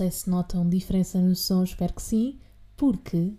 Sei 0.00 0.10
se 0.10 0.30
notam 0.30 0.66
diferença 0.66 1.20
no 1.20 1.36
som, 1.36 1.62
espero 1.62 1.92
que 1.92 2.00
sim, 2.00 2.38
porque 2.74 3.34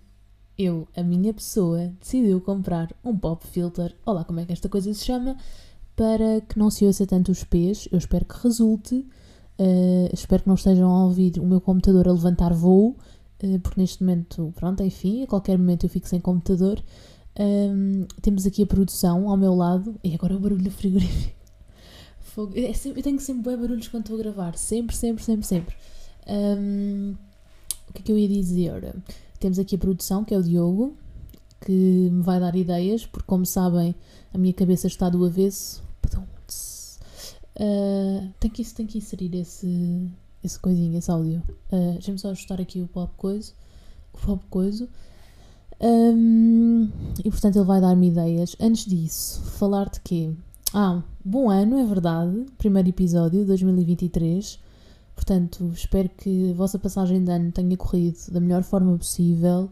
eu, 0.56 0.88
a 0.96 1.02
minha 1.02 1.34
pessoa, 1.34 1.92
decidiu 2.00 2.40
comprar 2.40 2.94
um 3.04 3.18
pop 3.18 3.44
filter, 3.48 3.96
olá, 4.06 4.24
como 4.24 4.42
é 4.42 4.46
que 4.46 4.54
esta 4.54 4.70
coisa 4.70 4.94
se 4.94 5.04
chama, 5.04 5.36
para 5.96 6.40
que 6.42 6.60
não 6.60 6.70
se 6.70 6.86
ouça 6.86 7.08
tanto 7.08 7.32
os 7.32 7.44
pés. 7.44 7.88
Eu 7.92 7.98
espero 7.98 8.26
que 8.26 8.36
resulte. 8.44 8.94
Uh, 9.58 10.14
espero 10.14 10.44
que 10.44 10.48
não 10.50 10.54
estejam 10.54 10.88
a 10.92 11.06
ouvir 11.06 11.40
o 11.40 11.46
meu 11.48 11.60
computador 11.60 12.08
a 12.08 12.12
levantar 12.12 12.54
voo, 12.54 12.96
uh, 13.44 13.60
porque 13.62 13.82
neste 13.82 14.04
momento, 14.04 14.54
pronto, 14.56 14.84
enfim, 14.84 15.24
a 15.24 15.28
qualquer 15.28 15.58
momento 15.58 15.88
eu 15.88 15.90
fico 15.90 16.08
sem 16.08 16.20
computador. 16.20 16.80
Um, 17.40 18.06
temos 18.22 18.46
aqui 18.46 18.62
a 18.62 18.68
produção 18.68 19.32
ao 19.32 19.36
meu 19.36 19.56
lado, 19.56 19.96
e 20.04 20.14
agora 20.14 20.36
o 20.36 20.40
barulho 20.40 20.64
do 20.64 20.70
frigorífico. 20.78 21.36
Fogo. 22.20 22.54
É 22.56 22.70
eu 22.70 23.02
tenho 23.02 23.20
sempre 23.20 23.50
bem 23.50 23.60
barulhos 23.60 23.88
quando 23.88 24.04
estou 24.04 24.20
a 24.20 24.22
gravar. 24.22 24.56
Sempre, 24.60 24.96
sempre, 24.96 25.24
sempre, 25.24 25.48
sempre. 25.48 25.76
Um, 26.32 27.16
o 27.90 27.94
que 27.94 28.02
é 28.02 28.06
que 28.06 28.12
eu 28.12 28.18
ia 28.18 28.28
dizer? 28.28 28.96
Temos 29.40 29.60
aqui 29.60 29.76
a 29.76 29.80
produção, 29.80 30.24
que 30.24 30.34
é 30.34 30.38
o 30.38 30.44
Diogo, 30.44 30.96
que 31.60 31.72
me 31.72 32.24
vai 32.24 32.40
dar 32.40 32.56
ideias, 32.56 33.06
porque, 33.06 33.28
como 33.28 33.46
sabem, 33.46 33.94
a 34.34 34.38
minha 34.38 34.54
cabeça 34.54 34.88
está 34.88 35.10
do 35.10 35.26
avesso. 35.26 35.84
Uh, 37.54 38.32
tem, 38.40 38.50
que, 38.50 38.64
tem 38.74 38.88
que 38.88 38.98
inserir 38.98 39.36
esse, 39.36 40.10
esse 40.44 40.58
coisinho, 40.58 40.98
esse 40.98 41.12
áudio. 41.12 41.44
Uh, 41.72 41.94
Deixa-me 41.94 42.18
só 42.18 42.30
ajustar 42.30 42.62
aqui 42.62 42.82
o 42.82 42.88
pop 42.88 43.14
coisa. 43.18 43.52
O 44.14 44.18
pop 44.18 44.46
coisa. 44.50 44.88
Um, 45.80 46.90
e 47.24 47.30
portanto 47.30 47.58
ele 47.58 47.66
vai 47.66 47.82
dar-me 47.82 48.08
ideias. 48.08 48.56
Antes 48.60 48.86
disso, 48.86 49.42
falar 49.42 49.90
de 49.90 50.00
quê? 50.00 50.32
Ah, 50.74 51.04
bom 51.24 51.50
ano, 51.50 51.78
é 51.78 51.86
verdade. 51.86 52.46
Primeiro 52.58 52.90
episódio, 52.90 53.46
2023. 53.46 54.60
Portanto, 55.22 55.72
espero 55.72 56.10
que 56.10 56.50
a 56.50 56.54
vossa 56.56 56.80
passagem 56.80 57.24
de 57.24 57.32
ano 57.32 57.52
tenha 57.52 57.78
corrido 57.78 58.18
da 58.32 58.40
melhor 58.40 58.64
forma 58.64 58.98
possível. 58.98 59.70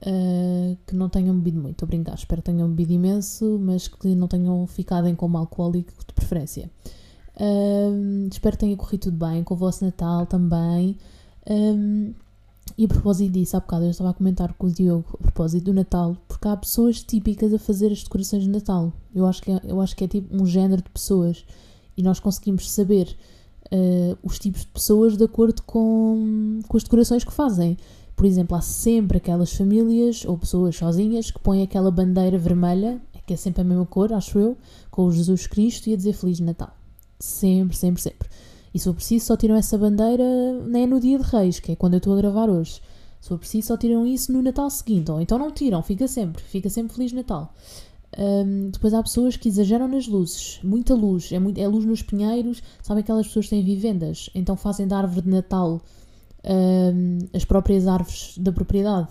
Uh, 0.00 0.78
que 0.86 0.94
não 0.94 1.10
tenham 1.10 1.34
bebido 1.36 1.60
muito, 1.60 1.72
estou 1.72 1.86
a 1.86 1.88
brincar. 1.88 2.14
Espero 2.14 2.40
que 2.40 2.50
tenham 2.50 2.66
bebido 2.68 2.92
imenso, 2.92 3.58
mas 3.60 3.86
que 3.86 4.14
não 4.14 4.26
tenham 4.26 4.66
ficado 4.66 5.06
em 5.06 5.14
coma 5.14 5.40
alcoólico 5.40 5.92
de 6.06 6.14
preferência. 6.14 6.70
Uh, 7.36 8.28
espero 8.32 8.56
que 8.56 8.60
tenha 8.60 8.76
corrido 8.78 9.02
tudo 9.02 9.26
bem 9.26 9.44
com 9.44 9.52
o 9.52 9.56
vosso 9.58 9.84
Natal 9.84 10.24
também. 10.24 10.96
Um, 11.50 12.14
e 12.78 12.86
a 12.86 12.88
propósito 12.88 13.32
disso, 13.32 13.58
há 13.58 13.60
bocado 13.60 13.84
eu 13.84 13.90
estava 13.90 14.10
a 14.10 14.14
comentar 14.14 14.54
com 14.54 14.68
o 14.68 14.70
Diogo 14.70 15.18
a 15.20 15.22
propósito 15.24 15.64
do 15.64 15.74
Natal, 15.74 16.16
porque 16.26 16.48
há 16.48 16.56
pessoas 16.56 17.02
típicas 17.02 17.52
a 17.52 17.58
fazer 17.58 17.92
as 17.92 18.02
decorações 18.02 18.44
de 18.44 18.48
Natal. 18.48 18.90
Eu 19.14 19.26
acho 19.26 19.42
que 19.42 19.50
é, 19.50 19.60
eu 19.64 19.82
acho 19.82 19.94
que 19.94 20.04
é 20.04 20.08
tipo 20.08 20.34
um 20.34 20.46
género 20.46 20.80
de 20.80 20.88
pessoas 20.88 21.44
e 21.94 22.02
nós 22.02 22.18
conseguimos 22.18 22.70
saber 22.70 23.14
uh, 23.72 24.18
os 24.22 24.38
tipos 24.38 24.62
de 24.62 24.68
pessoas 24.68 25.16
de 25.16 25.24
acordo 25.24 25.62
com, 25.62 26.60
com 26.66 26.76
as 26.76 26.82
decorações 26.82 27.24
que 27.24 27.32
fazem. 27.32 27.76
Por 28.16 28.26
exemplo, 28.26 28.56
há 28.56 28.60
sempre 28.60 29.18
aquelas 29.18 29.52
famílias 29.52 30.24
ou 30.24 30.36
pessoas 30.36 30.76
sozinhas 30.76 31.30
que 31.30 31.38
põem 31.38 31.62
aquela 31.62 31.90
bandeira 31.90 32.36
vermelha, 32.36 33.00
que 33.26 33.34
é 33.34 33.36
sempre 33.36 33.60
a 33.60 33.64
mesma 33.64 33.86
cor, 33.86 34.12
acho 34.12 34.38
eu, 34.38 34.56
com 34.90 35.04
o 35.04 35.12
Jesus 35.12 35.46
Cristo 35.46 35.88
e 35.88 35.92
a 35.92 35.96
dizer 35.96 36.14
Feliz 36.14 36.40
Natal. 36.40 36.74
Sempre, 37.20 37.76
sempre, 37.76 38.02
sempre. 38.02 38.28
E 38.72 38.78
se 38.78 38.86
for 38.86 38.94
preciso, 38.94 39.26
só 39.26 39.36
tiram 39.36 39.54
essa 39.54 39.76
bandeira 39.76 40.24
nem 40.66 40.84
é 40.84 40.86
no 40.86 40.98
dia 40.98 41.18
de 41.18 41.24
Reis, 41.24 41.60
que 41.60 41.72
é 41.72 41.76
quando 41.76 41.94
eu 41.94 41.98
estou 41.98 42.14
a 42.14 42.16
gravar 42.16 42.48
hoje. 42.48 42.80
Se 43.20 43.28
for 43.28 43.38
preciso, 43.38 43.68
só 43.68 43.76
tiram 43.76 44.06
isso 44.06 44.32
no 44.32 44.42
Natal 44.42 44.70
seguinte. 44.70 45.10
Ou 45.10 45.20
então 45.20 45.38
não 45.38 45.50
tiram, 45.50 45.82
fica 45.82 46.08
sempre. 46.08 46.42
Fica 46.42 46.70
sempre 46.70 46.94
Feliz 46.94 47.12
Natal. 47.12 47.52
Um, 48.16 48.70
depois 48.70 48.94
há 48.94 49.02
pessoas 49.02 49.36
que 49.36 49.48
exageram 49.48 49.88
nas 49.88 50.06
luzes. 50.06 50.60
Muita 50.62 50.94
luz. 50.94 51.32
É, 51.32 51.38
muito, 51.38 51.58
é 51.58 51.68
luz 51.68 51.84
nos 51.84 52.02
pinheiros. 52.02 52.62
Sabem 52.82 53.02
aquelas 53.02 53.26
pessoas 53.26 53.46
que 53.46 53.50
têm 53.50 53.64
vivendas? 53.64 54.30
Então 54.34 54.56
fazem 54.56 54.86
da 54.86 54.98
árvore 54.98 55.22
de 55.22 55.28
Natal 55.28 55.82
um, 56.44 57.18
as 57.34 57.44
próprias 57.44 57.86
árvores 57.86 58.38
da 58.38 58.52
propriedade. 58.52 59.08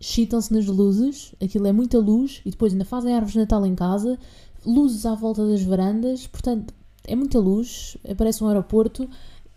Chitam-se 0.00 0.52
nas 0.52 0.66
luzes. 0.66 1.34
Aquilo 1.42 1.66
é 1.66 1.72
muita 1.72 1.98
luz. 1.98 2.40
E 2.44 2.50
depois 2.50 2.72
ainda 2.72 2.84
fazem 2.84 3.14
árvores 3.14 3.32
de 3.32 3.40
Natal 3.40 3.66
em 3.66 3.74
casa. 3.74 4.18
Luzes 4.64 5.04
à 5.06 5.14
volta 5.14 5.46
das 5.46 5.62
varandas. 5.62 6.26
Portanto, 6.26 6.72
é 7.08 7.16
muita 7.16 7.38
luz, 7.38 7.96
parece 8.16 8.44
um 8.44 8.48
aeroporto 8.48 9.08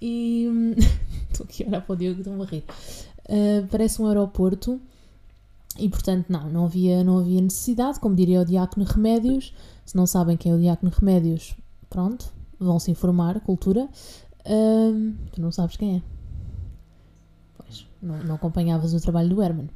e. 0.02 0.47
Estou 1.30 1.46
aqui 1.46 1.64
a 1.64 1.68
olhar 1.68 1.81
para 1.81 1.94
o 1.94 1.96
Diogo, 1.96 2.20
estou 2.20 2.41
a 2.41 2.46
rir. 2.46 2.64
Uh, 3.30 3.66
parece 3.70 4.02
um 4.02 4.08
aeroporto 4.08 4.81
e, 5.78 5.90
portanto, 5.90 6.28
não, 6.30 6.50
não 6.50 6.66
havia, 6.66 7.04
não 7.04 7.20
havia 7.20 7.42
necessidade, 7.42 8.00
como 8.00 8.16
diria 8.16 8.42
o 8.42 8.46
Diácono 8.46 8.86
Remédios. 8.86 9.54
Se 9.86 9.96
não 9.96 10.06
sabem 10.06 10.38
quem 10.38 10.52
é 10.52 10.56
o 10.56 10.59
Diácono 10.59 10.92
Remédios, 10.96 11.56
pronto, 11.90 12.32
vão 12.59 12.80
se 12.80 12.92
informar, 12.92 13.40
cultura. 13.42 13.90
Uh, 14.46 15.14
tu 15.32 15.42
não 15.42 15.52
sabes 15.52 15.78
quem 15.78 15.98
é. 15.98 16.02
Pois, 17.58 17.88
não, 18.02 18.24
não 18.24 18.36
acompanhavas 18.36 18.94
o 18.94 19.00
trabalho 19.00 19.30
do 19.30 19.42
Herman. 19.42 19.70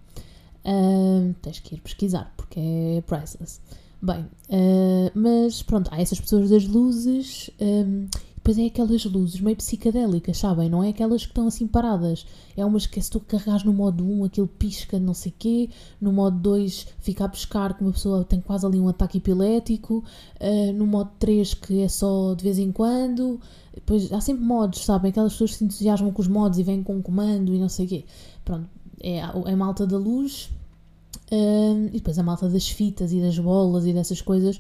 Uh, 0.66 1.34
tens 1.42 1.60
que 1.60 1.76
ir 1.76 1.82
pesquisar, 1.82 2.34
porque 2.36 2.60
é 2.60 3.02
priceless. 3.02 3.62
Bem, 4.02 4.22
uh, 4.50 5.12
mas 5.14 5.64
pronto, 5.64 5.90
há 5.94 6.02
essas 6.02 6.20
pessoas 6.20 6.50
das 6.50 6.68
luzes, 6.68 7.50
um, 7.60 8.08
depois 8.46 8.60
é 8.60 8.68
aquelas 8.68 9.04
luzes 9.06 9.42
meio 9.42 9.58
psicadélicas, 9.58 10.38
sabem? 10.38 10.70
Não 10.70 10.84
é 10.84 10.90
aquelas 10.90 11.24
que 11.24 11.32
estão 11.32 11.48
assim 11.48 11.66
paradas. 11.66 12.28
É 12.56 12.64
umas 12.64 12.86
que 12.86 13.02
se 13.02 13.10
tu 13.10 13.20
carregas 13.20 13.64
no 13.64 13.74
modo 13.74 14.06
1, 14.06 14.26
aquilo 14.26 14.48
pisca 14.48 15.00
não 15.00 15.16
sei 15.16 15.34
quê, 15.36 15.68
no 16.00 16.14
modo 16.14 16.38
2 16.38 16.90
fica 17.00 17.26
a 17.26 17.30
pescar 17.30 17.76
que 17.76 17.82
uma 17.82 17.92
pessoa 17.92 18.24
tem 18.24 18.40
quase 18.40 18.64
ali 18.64 18.80
um 18.80 18.88
ataque 18.88 19.18
epilético, 19.18 20.04
uh, 20.40 20.74
no 20.74 20.86
modo 20.86 21.10
3 21.18 21.56
que 21.56 21.82
é 21.82 21.88
só 21.88 22.36
de 22.36 22.44
vez 22.44 22.60
em 22.60 22.72
quando. 22.72 23.42
Depois 23.74 24.14
há 24.14 24.22
sempre 24.22 24.46
modos, 24.46 24.86
sabem? 24.86 25.10
Aquelas 25.10 25.34
pessoas 25.34 25.54
que 25.54 25.58
se 25.58 25.64
entusiasmam 25.64 26.12
com 26.12 26.22
os 26.22 26.28
modos 26.28 26.60
e 26.60 26.64
vêm 26.64 26.84
com 26.84 26.98
um 26.98 27.02
comando 27.02 27.52
e 27.52 27.58
não 27.58 27.68
sei 27.68 27.88
quê. 27.88 28.06
Pronto, 28.44 28.70
é, 29.02 29.18
é 29.18 29.54
a 29.54 29.58
malta 29.58 29.88
da 29.88 29.98
luz 29.98 30.52
Uh, 31.32 31.88
e 31.88 31.94
depois 31.94 32.20
a 32.20 32.24
malta 32.24 32.48
das 32.48 32.70
fitas 32.70 33.12
e 33.12 33.20
das 33.20 33.40
bolas 33.40 33.84
e 33.88 33.94
dessas 33.94 34.22
coisas 34.22 34.58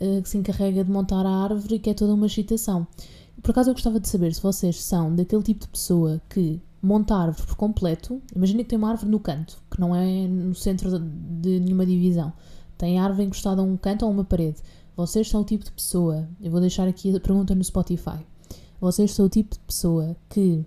uh, 0.00 0.22
que 0.22 0.28
se 0.30 0.38
encarrega 0.38 0.82
de 0.82 0.90
montar 0.90 1.26
a 1.26 1.44
árvore, 1.44 1.78
que 1.78 1.90
é 1.90 1.94
toda 1.94 2.14
uma 2.14 2.24
excitação. 2.24 2.86
Por 3.46 3.52
acaso 3.52 3.70
eu 3.70 3.74
gostava 3.74 4.00
de 4.00 4.08
saber 4.08 4.34
se 4.34 4.42
vocês 4.42 4.82
são 4.82 5.14
daquele 5.14 5.40
tipo 5.40 5.60
de 5.60 5.68
pessoa 5.68 6.20
que 6.28 6.60
monta 6.82 7.14
a 7.14 7.22
árvore 7.22 7.46
por 7.46 7.54
completo. 7.54 8.20
Imagina 8.34 8.64
que 8.64 8.70
tem 8.70 8.76
uma 8.76 8.90
árvore 8.90 9.08
no 9.08 9.20
canto, 9.20 9.62
que 9.70 9.78
não 9.78 9.94
é 9.94 10.26
no 10.26 10.52
centro 10.52 10.98
de 10.98 11.60
nenhuma 11.60 11.86
divisão. 11.86 12.32
Tem 12.76 12.98
a 12.98 13.04
árvore 13.04 13.28
encostada 13.28 13.60
a 13.60 13.64
um 13.64 13.76
canto 13.76 14.04
ou 14.04 14.10
a 14.10 14.12
uma 14.12 14.24
parede. 14.24 14.56
Vocês 14.96 15.28
são 15.28 15.42
o 15.42 15.44
tipo 15.44 15.64
de 15.64 15.70
pessoa. 15.70 16.28
Eu 16.42 16.50
vou 16.50 16.60
deixar 16.60 16.88
aqui 16.88 17.14
a 17.14 17.20
pergunta 17.20 17.54
no 17.54 17.62
Spotify. 17.62 18.18
Vocês 18.80 19.12
são 19.12 19.26
o 19.26 19.28
tipo 19.28 19.54
de 19.54 19.60
pessoa 19.60 20.16
que 20.28 20.66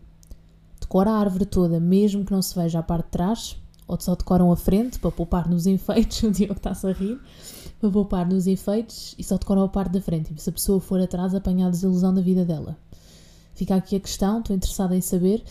decora 0.79 1.12
a 1.12 1.19
árvore 1.19 1.45
toda, 1.45 1.81
mesmo 1.81 2.23
que 2.23 2.31
não 2.31 2.41
se 2.41 2.56
veja 2.56 2.79
a 2.79 2.84
parte 2.84 3.07
de 3.07 3.12
trás, 3.12 3.57
ou 3.89 4.00
só 4.00 4.13
decoram 4.13 4.51
a 4.51 4.55
frente 4.55 5.00
para 5.00 5.11
poupar 5.11 5.50
nos 5.50 5.66
enfeites, 5.66 6.22
o 6.23 6.29
Diogo 6.29 6.53
está-se 6.53 6.85
a 6.85 6.94
rir, 6.94 7.19
para 7.79 7.89
poupar 7.89 8.27
nos 8.27 8.45
enfeites 8.45 9.16
e 9.17 9.23
só 9.23 9.35
decoram 9.35 9.63
a 9.63 9.67
parte 9.67 9.94
da 9.94 10.00
frente. 10.00 10.31
E 10.31 10.39
se 10.39 10.47
a 10.47 10.53
pessoa 10.53 10.79
for 10.79 11.01
atrás, 11.01 11.33
apanhar 11.33 11.67
a 11.67 11.72
desilusão 11.72 12.13
da 12.13 12.22
vida 12.22 12.45
dela. 12.45 12.77
Fica 13.55 13.75
aqui 13.75 13.95
a 13.95 14.00
questão, 14.00 14.39
estou 14.39 14.55
interessada 14.55 14.95
em 14.95 15.01
saber. 15.01 15.44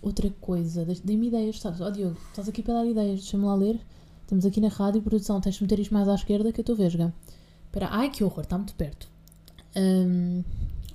Outra 0.00 0.30
coisa, 0.40 0.86
dê-me 1.04 1.26
ideias, 1.26 1.60
sabes? 1.60 1.80
Ó 1.80 1.88
oh, 1.88 1.90
Diogo, 1.90 2.16
estás 2.28 2.48
aqui 2.48 2.62
para 2.62 2.74
dar 2.74 2.86
ideias, 2.86 3.20
deixa-me 3.20 3.44
lá 3.44 3.56
ler. 3.56 3.80
Estamos 4.22 4.46
aqui 4.46 4.60
na 4.60 4.68
rádio, 4.68 5.02
produção, 5.02 5.40
tens 5.40 5.56
de 5.56 5.62
meter 5.62 5.80
isto 5.80 5.92
mais 5.92 6.08
à 6.08 6.14
esquerda 6.14 6.52
que 6.52 6.60
eu 6.60 6.62
estou 6.62 6.76
vesga. 6.76 7.12
Espera, 7.66 7.88
ai 7.90 8.08
que 8.08 8.22
horror, 8.22 8.44
está 8.44 8.56
muito 8.56 8.74
perto. 8.74 9.10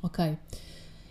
Ok. 0.01 0.37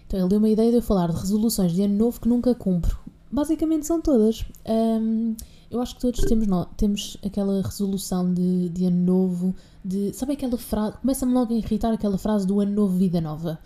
Então 0.06 0.18
ele 0.18 0.28
deu 0.28 0.38
uma 0.38 0.48
ideia 0.48 0.70
de 0.70 0.76
eu 0.78 0.82
falar 0.82 1.10
de 1.12 1.20
resoluções 1.20 1.72
de 1.72 1.82
ano 1.82 1.94
novo 1.94 2.20
que 2.20 2.28
nunca 2.28 2.54
cumpro 2.54 3.05
basicamente 3.30 3.86
são 3.86 4.00
todas. 4.00 4.44
Um, 4.66 5.34
eu 5.70 5.80
acho 5.80 5.94
que 5.96 6.00
todos 6.00 6.20
temos, 6.20 6.46
no, 6.46 6.64
temos 6.76 7.16
aquela 7.24 7.60
resolução 7.60 8.32
de, 8.32 8.68
de 8.68 8.86
ano 8.86 9.04
novo, 9.04 9.54
de. 9.84 10.12
Sabe 10.12 10.34
aquela 10.34 10.56
frase. 10.56 10.96
Começa-me 10.98 11.32
logo 11.32 11.52
a 11.52 11.56
irritar 11.56 11.92
aquela 11.92 12.18
frase 12.18 12.46
do 12.46 12.60
ano 12.60 12.72
novo, 12.72 12.96
vida 12.96 13.20
nova. 13.20 13.58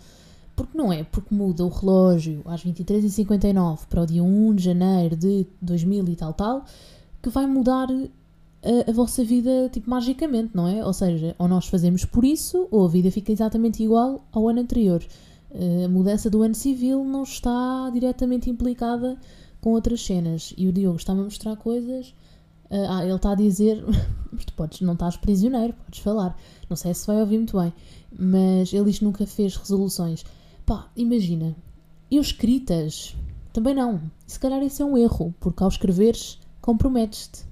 Porque 0.55 0.77
não 0.77 0.91
é 0.91 1.03
porque 1.03 1.33
muda 1.33 1.65
o 1.65 1.69
relógio 1.69 2.41
às 2.45 2.63
23h59 2.63 3.85
para 3.89 4.01
o 4.01 4.05
dia 4.05 4.23
1 4.23 4.55
de 4.55 4.63
janeiro 4.63 5.15
de 5.15 5.47
2000 5.61 6.09
e 6.09 6.15
tal, 6.15 6.33
tal, 6.33 6.65
que 7.21 7.29
vai 7.29 7.47
mudar 7.47 7.87
a, 7.89 8.89
a, 8.89 8.93
vossa 8.93 9.23
vida, 9.23 9.69
tipo, 9.71 9.89
magicamente, 9.89 10.51
não 10.53 10.67
é? 10.67 10.85
Ou 10.85 10.93
seja, 10.93 11.35
ou 11.39 11.47
nós 11.47 11.67
fazemos 11.67 12.03
por 12.03 12.25
isso, 12.25 12.67
ou 12.69 12.85
a 12.85 12.89
vida 12.89 13.09
fica 13.09 13.31
exatamente 13.31 13.81
igual 13.81 14.25
ao 14.31 14.49
ano 14.49 14.59
anterior. 14.59 15.03
A 15.85 15.87
mudança 15.89 16.29
do 16.29 16.41
ano 16.43 16.55
civil 16.55 17.03
não 17.03 17.23
está 17.23 17.89
diretamente 17.91 18.49
implicada 18.49 19.17
com 19.61 19.71
outras 19.71 20.03
cenas. 20.03 20.53
E 20.57 20.67
o 20.67 20.73
Diogo 20.73 20.97
está-me 20.97 21.21
a 21.21 21.23
mostrar 21.23 21.55
coisas. 21.55 22.09
Uh, 22.69 22.87
ah, 22.89 23.05
ele 23.05 23.15
está 23.15 23.31
a 23.31 23.35
dizer. 23.35 23.83
Mas 24.31 24.45
tu 24.45 24.53
podes, 24.53 24.81
não 24.81 24.93
estás 24.93 25.15
prisioneiro, 25.17 25.73
podes 25.73 25.99
falar. 25.99 26.37
Não 26.69 26.75
sei 26.75 26.93
se 26.93 27.05
vai 27.05 27.17
ouvir 27.19 27.37
muito 27.37 27.57
bem. 27.59 27.73
Mas 28.11 28.73
ele 28.73 28.91
que 28.91 29.03
nunca 29.03 29.25
fez 29.25 29.55
resoluções. 29.55 30.25
Pá, 30.65 30.89
imagina. 30.95 31.55
Eu 32.09 32.21
escritas. 32.21 33.15
Também 33.53 33.73
não. 33.73 34.01
Se 34.25 34.39
calhar 34.39 34.61
isso 34.63 34.81
é 34.81 34.85
um 34.85 34.97
erro, 34.97 35.33
porque 35.39 35.61
ao 35.61 35.69
escreveres, 35.69 36.39
comprometes-te. 36.61 37.45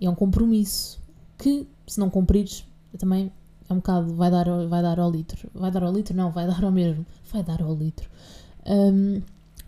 É 0.00 0.08
um 0.08 0.14
compromisso 0.14 0.98
que, 1.36 1.66
se 1.86 2.00
não 2.00 2.08
cumprires, 2.08 2.64
também 2.98 3.30
é 3.68 3.72
um 3.72 3.76
bocado, 3.76 4.14
vai 4.14 4.30
dar, 4.30 4.46
vai 4.66 4.82
dar 4.82 4.98
ao 4.98 5.10
litro. 5.10 5.50
Vai 5.54 5.70
dar 5.70 5.84
ao 5.84 5.92
litro? 5.92 6.16
Não, 6.16 6.30
vai 6.30 6.46
dar 6.48 6.64
ao 6.64 6.72
mesmo. 6.72 7.04
Vai 7.30 7.42
dar 7.42 7.62
ao 7.62 7.74
litro. 7.74 8.08
Um, 8.66 9.20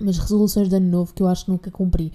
mas 0.05 0.19
resoluções 0.19 0.69
de 0.69 0.77
ano 0.77 0.89
novo 0.89 1.15
que 1.15 1.23
eu 1.23 1.29
acho 1.29 1.45
que 1.45 1.51
nunca 1.51 1.71
cumpri. 1.71 2.13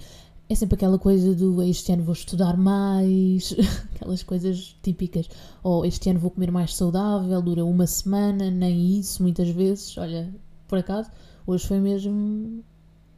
É 0.48 0.54
sempre 0.54 0.76
aquela 0.76 0.98
coisa 0.98 1.34
do 1.34 1.62
este 1.62 1.92
ano 1.92 2.02
vou 2.02 2.14
estudar 2.14 2.56
mais, 2.56 3.54
aquelas 3.94 4.22
coisas 4.22 4.76
típicas. 4.82 5.28
Ou 5.62 5.84
este 5.84 6.08
ano 6.08 6.18
vou 6.18 6.30
comer 6.30 6.50
mais 6.50 6.74
saudável, 6.74 7.42
dura 7.42 7.64
uma 7.64 7.86
semana, 7.86 8.50
nem 8.50 8.98
isso, 8.98 9.22
muitas 9.22 9.48
vezes. 9.50 9.96
Olha, 9.98 10.32
por 10.66 10.78
acaso, 10.78 11.10
hoje 11.46 11.66
foi 11.66 11.80
mesmo. 11.80 12.64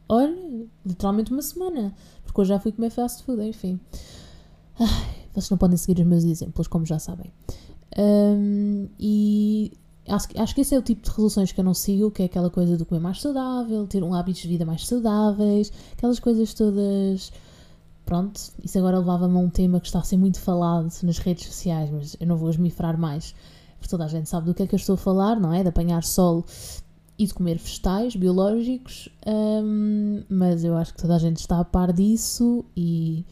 Olha, 0.09 0.65
literalmente 0.85 1.31
uma 1.31 1.41
semana. 1.41 1.93
Porque 2.25 2.41
hoje 2.41 2.49
já 2.49 2.59
fui 2.59 2.71
comer 2.71 2.89
fast 2.89 3.23
food, 3.23 3.41
enfim. 3.43 3.79
Ai, 4.77 5.15
vocês 5.33 5.49
não 5.49 5.57
podem 5.57 5.77
seguir 5.77 6.01
os 6.01 6.07
meus 6.07 6.23
exemplos, 6.25 6.67
como 6.67 6.85
já 6.85 6.99
sabem. 6.99 7.31
Um, 7.97 8.87
e 8.99 9.73
acho, 10.11 10.27
acho 10.35 10.55
que 10.55 10.61
esse 10.61 10.75
é 10.75 10.79
o 10.79 10.81
tipo 10.81 11.01
de 11.01 11.09
resoluções 11.09 11.51
que 11.51 11.59
eu 11.59 11.63
não 11.63 11.73
sigo, 11.73 12.11
que 12.11 12.21
é 12.21 12.25
aquela 12.25 12.49
coisa 12.49 12.77
do 12.77 12.85
comer 12.85 13.01
mais 13.01 13.21
saudável, 13.21 13.87
ter 13.87 14.03
um 14.03 14.13
hábitos 14.13 14.41
de 14.41 14.47
vida 14.47 14.65
mais 14.65 14.85
saudáveis, 14.85 15.71
aquelas 15.93 16.19
coisas 16.19 16.53
todas. 16.53 17.31
Pronto, 18.05 18.39
isso 18.63 18.77
agora 18.77 18.99
levava-me 18.99 19.37
a 19.37 19.39
um 19.39 19.49
tema 19.49 19.79
que 19.79 19.87
está 19.87 19.99
a 19.99 20.03
ser 20.03 20.17
muito 20.17 20.39
falado 20.39 20.91
nas 21.03 21.17
redes 21.19 21.45
sociais, 21.45 21.89
mas 21.89 22.17
eu 22.19 22.27
não 22.27 22.35
vou 22.35 22.49
esmifrar 22.49 22.97
mais, 22.97 23.33
porque 23.77 23.89
toda 23.89 24.05
a 24.05 24.07
gente 24.07 24.27
sabe 24.27 24.47
do 24.47 24.53
que 24.53 24.63
é 24.63 24.67
que 24.67 24.75
eu 24.75 24.77
estou 24.77 24.95
a 24.95 24.97
falar, 24.97 25.39
não 25.39 25.53
é? 25.53 25.61
De 25.63 25.69
apanhar 25.69 26.03
sol 26.03 26.45
e 27.17 27.25
de 27.25 27.33
comer 27.33 27.57
vegetais 27.57 28.15
biológicos, 28.15 29.07
hum, 29.25 30.23
mas 30.27 30.63
eu 30.63 30.75
acho 30.75 30.93
que 30.93 31.01
toda 31.01 31.15
a 31.15 31.19
gente 31.19 31.37
está 31.37 31.59
a 31.59 31.63
par 31.63 31.93
disso 31.93 32.65
e 32.75 33.23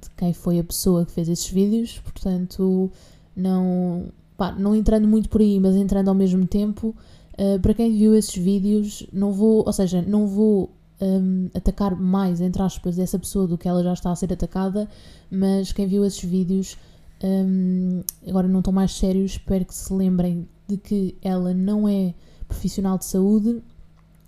de 0.00 0.10
quem 0.16 0.32
foi 0.32 0.58
a 0.58 0.64
pessoa 0.64 1.04
que 1.04 1.12
fez 1.12 1.28
esses 1.28 1.48
vídeos, 1.48 1.98
portanto, 2.04 2.92
não, 3.34 4.12
pá, 4.38 4.52
não 4.52 4.74
entrando 4.74 5.08
muito 5.08 5.28
por 5.28 5.40
aí, 5.40 5.58
mas 5.58 5.74
entrando 5.74 6.08
ao 6.08 6.14
mesmo 6.14 6.46
tempo, 6.46 6.94
uh, 7.34 7.60
para 7.60 7.74
quem 7.74 7.92
viu 7.92 8.14
esses 8.14 8.36
vídeos, 8.36 9.04
não 9.12 9.32
vou, 9.32 9.64
ou 9.66 9.72
seja, 9.72 10.00
não 10.00 10.28
vou 10.28 10.70
um, 11.02 11.50
atacar 11.52 11.96
mais, 11.96 12.40
entre 12.40 12.62
aspas, 12.62 12.98
essa 13.00 13.18
pessoa 13.18 13.48
do 13.48 13.58
que 13.58 13.68
ela 13.68 13.82
já 13.82 13.92
está 13.92 14.12
a 14.12 14.16
ser 14.16 14.32
atacada, 14.32 14.88
mas 15.28 15.72
quem 15.72 15.88
viu 15.88 16.04
esses 16.04 16.22
vídeos, 16.22 16.76
um, 17.22 18.00
agora 18.28 18.46
não 18.46 18.60
estão 18.60 18.72
mais 18.72 18.92
sérios, 18.92 19.32
espero 19.32 19.64
que 19.64 19.74
se 19.74 19.92
lembrem 19.92 20.48
de 20.68 20.76
que 20.76 21.16
ela 21.20 21.52
não 21.52 21.88
é 21.88 22.14
profissional 22.46 22.96
de 22.96 23.06
saúde 23.06 23.60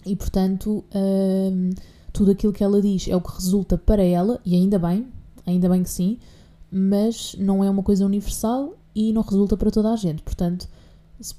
e, 0.04 0.16
portanto, 0.16 0.84
um, 0.92 1.70
tudo 2.12 2.32
aquilo 2.32 2.52
que 2.52 2.64
ela 2.64 2.82
diz 2.82 3.06
é 3.06 3.14
o 3.14 3.20
que 3.20 3.32
resulta 3.32 3.78
para 3.78 4.02
ela, 4.02 4.40
e 4.44 4.56
ainda 4.56 4.76
bem, 4.76 5.06
ainda 5.46 5.68
bem 5.68 5.84
que 5.84 5.90
sim, 5.90 6.18
mas 6.68 7.36
não 7.38 7.62
é 7.62 7.70
uma 7.70 7.84
coisa 7.84 8.04
universal 8.04 8.74
e 8.94 9.12
não 9.12 9.22
resulta 9.22 9.56
para 9.56 9.70
toda 9.70 9.92
a 9.92 9.96
gente. 9.96 10.22
Portanto, 10.22 10.68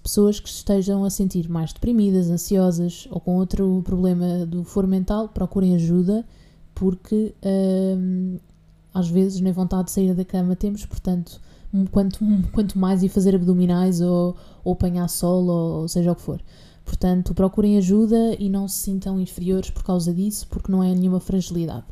pessoas 0.03 0.39
que 0.39 0.48
estejam 0.48 1.03
a 1.03 1.09
sentir 1.09 1.50
mais 1.50 1.74
deprimidas, 1.74 2.30
ansiosas 2.30 3.07
ou 3.09 3.19
com 3.19 3.38
outro 3.38 3.81
problema 3.83 4.45
do 4.45 4.63
foro 4.63 4.88
mental, 4.88 5.30
procurem 5.30 5.75
ajuda, 5.75 6.25
porque 6.75 7.33
hum, 7.98 8.38
às 8.94 9.07
vezes 9.09 9.42
nem 9.42 9.51
vontade 9.51 9.86
de 9.86 9.92
sair 9.92 10.13
da 10.13 10.25
cama 10.25 10.56
temos, 10.56 10.86
portanto, 10.86 11.42
quanto, 11.92 12.19
quanto 12.51 12.77
mais 12.77 13.01
ir 13.01 13.09
fazer 13.09 13.36
abdominais 13.36 14.01
ou, 14.01 14.36
ou 14.63 14.74
apanhar 14.74 15.07
sol 15.07 15.45
ou, 15.45 15.81
ou 15.81 15.88
seja 15.88 16.12
o 16.12 16.15
que 16.15 16.21
for. 16.21 16.42
Portanto, 16.86 17.33
procurem 17.33 17.77
ajuda 17.77 18.36
e 18.38 18.50
não 18.50 18.68
se 18.68 18.77
sintam 18.77 19.19
inferiores 19.19 19.69
por 19.69 19.83
causa 19.83 20.13
disso, 20.13 20.47
porque 20.50 20.71
não 20.71 20.83
é 20.83 20.94
nenhuma 20.94 21.19
fragilidade. 21.19 21.86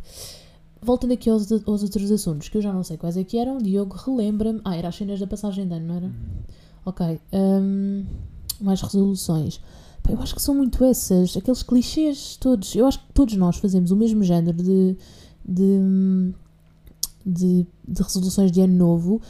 Voltando 0.82 1.14
aqui 1.14 1.30
aos, 1.30 1.52
aos 1.52 1.84
outros 1.84 2.10
assuntos, 2.12 2.48
que 2.48 2.58
eu 2.58 2.62
já 2.62 2.72
não 2.72 2.84
sei 2.84 2.96
quais 2.98 3.18
é 3.18 3.24
que 3.24 3.38
eram, 3.38 3.58
Diogo 3.58 3.98
relembra-me. 3.98 4.62
Ah, 4.64 4.76
era 4.78 4.88
as 4.88 4.96
cenas 4.96 5.20
da 5.20 5.28
passagem 5.28 5.68
de 5.68 5.74
ano, 5.74 5.88
não 5.88 5.96
era? 5.96 6.12
Ok. 6.86 7.20
hum, 7.34 8.06
mais 8.62 8.82
resoluções. 8.82 9.60
Pá, 10.02 10.12
eu 10.12 10.22
acho 10.22 10.34
que 10.34 10.42
são 10.42 10.56
muito 10.56 10.84
essas, 10.84 11.36
aqueles 11.36 11.64
clichês 11.64 12.38
todos. 12.38 12.74
Eu 12.76 12.86
acho 12.86 13.00
que 13.00 13.14
todos 13.14 13.36
nós 13.36 13.58
fazemos 13.58 13.92
o 13.92 13.96
mesmo 13.96 14.24
género 14.24 14.58
de, 14.58 14.96
de, 15.46 16.34
de, 17.26 17.68
de 17.88 18.02
resoluções 18.02 18.52
de 18.52 18.62
ano 18.62 18.76
novo. 18.76 19.22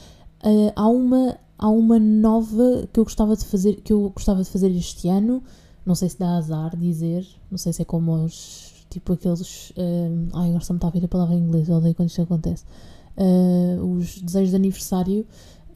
Ah, 0.43 0.73
há, 0.75 0.87
uma, 0.87 1.37
há 1.57 1.69
uma 1.69 1.99
nova 1.99 2.87
que 2.93 2.99
eu 2.99 3.03
gostava 3.03 3.35
de 3.35 3.45
fazer, 3.45 3.81
que 3.81 3.91
eu 3.91 4.09
gostava 4.09 4.43
de 4.43 4.49
fazer 4.49 4.69
este 4.69 5.07
ano. 5.07 5.43
Não 5.83 5.95
sei 5.95 6.09
se 6.09 6.19
dá 6.19 6.37
azar 6.37 6.77
dizer, 6.77 7.27
não 7.49 7.57
sei 7.57 7.73
se 7.73 7.81
é 7.81 7.85
como 7.85 8.23
os 8.23 8.68
tipo 8.89 9.13
aqueles. 9.13 9.73
hum, 9.77 10.29
ai, 10.33 10.49
agora 10.49 10.63
só 10.63 10.73
me 10.73 10.79
a 10.81 10.89
vir 10.89 11.05
a 11.05 11.07
palavra 11.07 11.35
em 11.35 11.39
inglês, 11.39 11.69
eu 11.69 11.75
odeio 11.75 11.95
quando 11.95 12.09
isto 12.09 12.21
acontece. 12.21 12.65
Ah, 13.17 13.83
os 13.83 14.21
desejos 14.21 14.49
de 14.51 14.55
aniversário, 14.55 15.25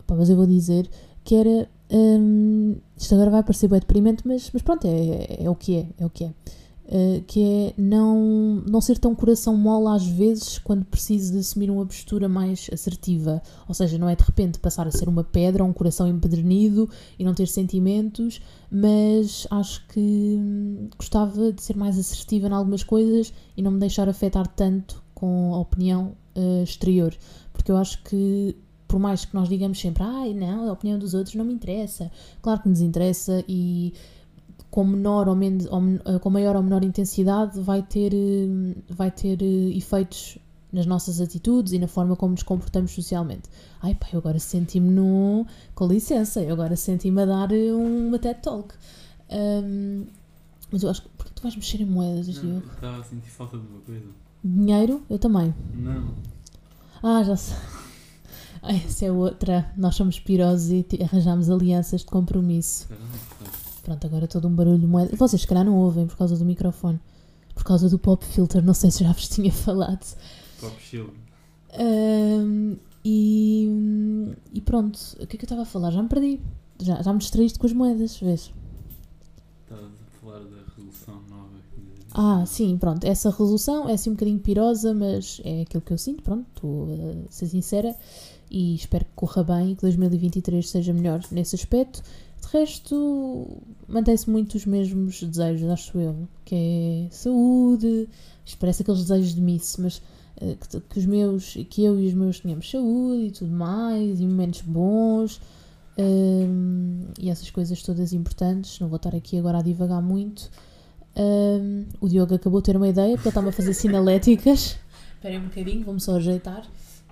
pá, 0.07 0.15
mas 0.15 0.30
eu 0.30 0.36
vou 0.36 0.45
dizer 0.48 0.89
que 1.24 1.36
era. 1.36 1.69
hum, 1.92 2.75
isto 2.98 3.13
agora 3.15 3.30
vai 3.31 3.44
parecer 3.44 3.68
bem 3.68 3.80
deprimente, 3.80 4.27
mas, 4.27 4.50
mas 4.54 4.62
pronto, 4.62 4.86
é, 4.88 5.44
é 5.44 5.50
o 5.50 5.56
que 5.56 5.77
é, 5.77 5.88
é 5.98 6.06
o 6.06 6.10
que 6.10 6.25
é. 6.25 6.33
Uh, 6.85 7.24
que 7.25 7.41
é 7.41 7.74
não, 7.77 8.62
não 8.68 8.81
ser 8.81 8.97
tão 9.00 9.15
coração 9.15 9.56
mole 9.56 9.95
às 9.95 10.06
vezes 10.06 10.59
quando 10.59 10.83
preciso 10.83 11.31
de 11.31 11.39
assumir 11.39 11.71
uma 11.71 11.85
postura 11.85 12.27
mais 12.27 12.69
assertiva. 12.74 13.41
Ou 13.68 13.74
seja, 13.74 13.97
não 13.97 14.09
é 14.09 14.15
de 14.15 14.24
repente 14.24 14.59
passar 14.59 14.85
a 14.85 14.91
ser 14.91 15.07
uma 15.07 15.24
pedra, 15.24 15.63
um 15.63 15.71
coração 15.71 16.07
empedernido 16.07 16.89
e 17.18 17.24
não 17.24 17.33
ter 17.33 17.47
sentimentos, 17.47 18.41
mas 18.69 19.47
acho 19.50 19.88
que 19.88 20.35
hum, 20.38 20.89
gostava 20.97 21.53
de 21.53 21.63
ser 21.63 21.77
mais 21.77 21.97
assertiva 21.97 22.47
em 22.47 22.51
algumas 22.51 22.83
coisas 22.83 23.33
e 23.56 23.62
não 23.62 23.71
me 23.71 23.80
deixar 23.80 24.09
afetar 24.09 24.45
tanto 24.45 25.01
com 25.15 25.53
a 25.53 25.59
opinião 25.59 26.18
uh, 26.35 26.63
exterior. 26.63 27.15
Porque 27.53 27.71
eu 27.71 27.77
acho 27.77 28.03
que 28.03 28.57
por 28.94 29.00
mais 29.00 29.25
que 29.25 29.33
nós 29.33 29.50
digamos 29.50 29.80
sempre, 29.80 30.03
ai 30.03 30.35
não, 30.35 30.69
a 30.69 30.74
opinião 30.74 31.00
dos 31.00 31.15
outros 31.15 31.33
não 31.33 31.44
me 31.44 31.53
interessa, 31.53 32.12
claro 32.44 32.62
que 32.62 32.69
nos 32.69 32.80
interessa 32.80 33.44
e 33.47 33.91
com 34.73 34.83
menor 34.83 35.27
ou, 35.29 35.35
menos, 35.35 35.67
ou 35.67 35.83
eh, 36.03 36.17
com 36.17 36.31
maior 36.31 36.55
ou 36.55 36.63
menor 36.63 36.83
intensidade 36.83 37.61
vai 37.61 37.83
ter, 37.83 38.11
eh, 38.11 38.75
vai 38.89 39.11
ter 39.11 39.39
eh, 39.39 39.77
efeitos 39.77 40.39
nas 40.71 40.87
nossas 40.87 41.21
atitudes 41.21 41.73
e 41.73 41.77
na 41.77 41.87
forma 41.87 42.15
como 42.15 42.31
nos 42.31 42.41
comportamos 42.41 42.89
socialmente. 42.89 43.43
Ai 43.83 43.93
pá, 43.93 44.07
eu 44.11 44.17
agora 44.17 44.39
senti-me 44.39 44.89
num. 44.89 45.45
Com 45.75 45.85
licença, 45.85 46.41
eu 46.41 46.53
agora 46.53 46.75
senti-me 46.75 47.21
a 47.21 47.25
dar 47.27 47.49
uma 47.51 48.17
TED 48.17 48.41
Talk. 48.41 48.73
Ahm, 49.29 50.05
mas 50.71 50.81
eu 50.81 50.89
acho 50.89 51.03
que. 51.03 51.09
Porquê 51.09 51.31
tu 51.35 51.43
vais 51.43 51.55
mexer 51.55 51.79
em 51.79 51.85
moedas, 51.85 52.25
Não, 52.25 52.41
Diogo? 52.41 52.65
estava 52.73 52.97
a 52.97 53.03
sentir 53.03 53.29
falta 53.29 53.56
de 53.59 53.68
uma 53.68 53.80
coisa. 53.81 54.07
Dinheiro? 54.44 55.03
Eu 55.07 55.19
também. 55.19 55.53
Não. 55.75 56.15
Ah, 57.03 57.21
já 57.21 57.35
sei. 57.35 57.56
Essa 58.63 59.06
é 59.06 59.11
outra. 59.11 59.71
Nós 59.77 59.94
somos 59.94 60.19
pirosos 60.19 60.71
e 60.71 60.83
arranjamos 61.03 61.47
alianças 61.51 62.01
de 62.01 62.07
compromisso. 62.07 62.87
Pá. 62.87 62.95
Pronto, 63.83 64.07
agora 64.07 64.28
todo 64.28 64.47
um 64.47 64.56
barulho 64.56 64.80
de 64.80 64.87
moeda. 64.87 65.16
Vocês, 65.16 65.42
se 65.42 65.47
calhar, 65.47 65.63
não 65.66 65.75
ouvem 65.78 66.07
por 66.07 66.16
causa 66.18 66.37
do 66.37 66.45
microfone. 66.45 66.99
Por 67.54 67.63
causa 67.63 67.87
do 67.90 67.99
pop 67.99 68.25
filter, 68.25 68.63
não 68.63 68.73
sei 68.73 68.90
se 68.90 69.04
já 69.04 69.11
vos 69.11 69.28
tinha 69.30 69.52
falado. 69.54 70.06
Pop 70.59 70.75
shield. 70.81 71.11
Ahm, 71.78 72.75
e, 73.06 73.68
e 74.54 74.61
pronto, 74.61 74.97
o 75.19 75.28
que 75.28 75.35
é 75.35 75.40
que 75.40 75.44
eu 75.44 75.45
estava 75.45 75.63
a 75.63 75.66
falar? 75.66 75.92
Já 75.92 76.02
me 76.02 76.09
perdi. 76.09 76.40
Já, 76.81 77.02
já 77.02 77.11
me 77.13 77.19
distraíste 77.19 77.59
com 77.59 77.68
as 77.68 77.73
moedas, 77.73 78.18
vês? 78.18 78.52
Estavas 79.63 79.92
a 79.92 80.19
falar 80.19 80.40
da 80.40 80.57
resolução 80.75 81.16
nova. 81.30 81.49
que- 81.75 81.81
Ah, 82.13 82.45
sim, 82.45 82.78
pronto. 82.78 83.04
Essa 83.06 83.30
resolução 83.30 83.90
é 83.90 83.94
assim 83.94 84.11
um 84.11 84.13
bocadinho 84.13 84.40
pirosa, 84.40 84.94
mas 84.94 85.42
é 85.44 85.61
aquilo 85.61 85.81
que 85.81 85.92
eu 85.94 85.97
sinto. 85.97 86.23
Pronto, 86.23 86.45
estou 86.56 86.87
a 87.28 87.31
ser 87.31 87.47
sincera 87.47 87.95
e 88.49 88.75
espero 88.75 89.04
que 89.06 89.11
corra 89.16 89.44
bem 89.44 89.71
e 89.71 89.75
que 89.75 89.81
2023 89.81 90.68
seja 90.69 90.94
melhor 90.94 91.21
nesse 91.31 91.56
aspecto. 91.56 92.02
Resto, 92.54 93.64
mantém-se 93.88 94.30
muito 94.30 94.54
os 94.54 94.68
mesmos 94.68 95.24
desejos, 95.24 95.68
acho 95.72 95.98
eu, 95.98 96.28
que 96.45 96.54
é 96.54 97.07
saúde, 97.10 98.07
parece 98.60 98.83
aqueles 98.83 99.02
desejos 99.02 99.33
de 99.33 99.42
miss, 99.42 99.78
mas 99.78 100.00
eh, 100.40 100.56
que, 100.69 100.80
que 100.80 101.00
os 101.00 101.06
meus, 101.07 101.54
que 101.68 101.83
eu 101.83 102.00
e 102.00 102.06
os 102.06 102.14
meus 102.14 102.40
tenhamos 102.40 102.69
saúde 102.69 103.26
e 103.26 103.31
tudo 103.31 103.52
mais, 103.52 104.19
e 104.19 104.28
momentos 104.28 104.62
bons, 104.62 105.42
hum, 105.98 107.07
e 107.18 107.31
essas 107.31 107.50
coisas 107.50 107.81
todas 107.81 108.14
importantes. 108.14 108.80
Não 108.80 108.88
vou 108.88 108.98
estar 108.98 109.16
aqui 109.16 109.36
agora 109.36 109.57
a 109.57 109.64
divagar 109.64 110.04
muito. 110.04 110.52
Hum, 111.18 111.86
o 112.00 112.07
Diogo 112.07 112.36
acabou 112.36 112.62
de 112.62 112.66
ter 112.66 112.78
uma 112.78 112.88
ideia, 112.88 113.16
porque 113.16 113.30
ele 113.30 113.31
está-me 113.31 113.50
a 113.50 113.52
fazer 113.52 113.74
sinaléticas. 113.76 114.78
Esperem 115.16 115.40
um 115.40 115.45
bocadinho, 115.45 115.83
vou-me 115.83 116.00
só 116.00 116.18
ajeitar. 116.18 116.68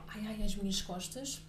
Ai, 0.08 0.22
ai, 0.28 0.46
as 0.46 0.56
minhas 0.56 0.84
costas. 0.84 1.42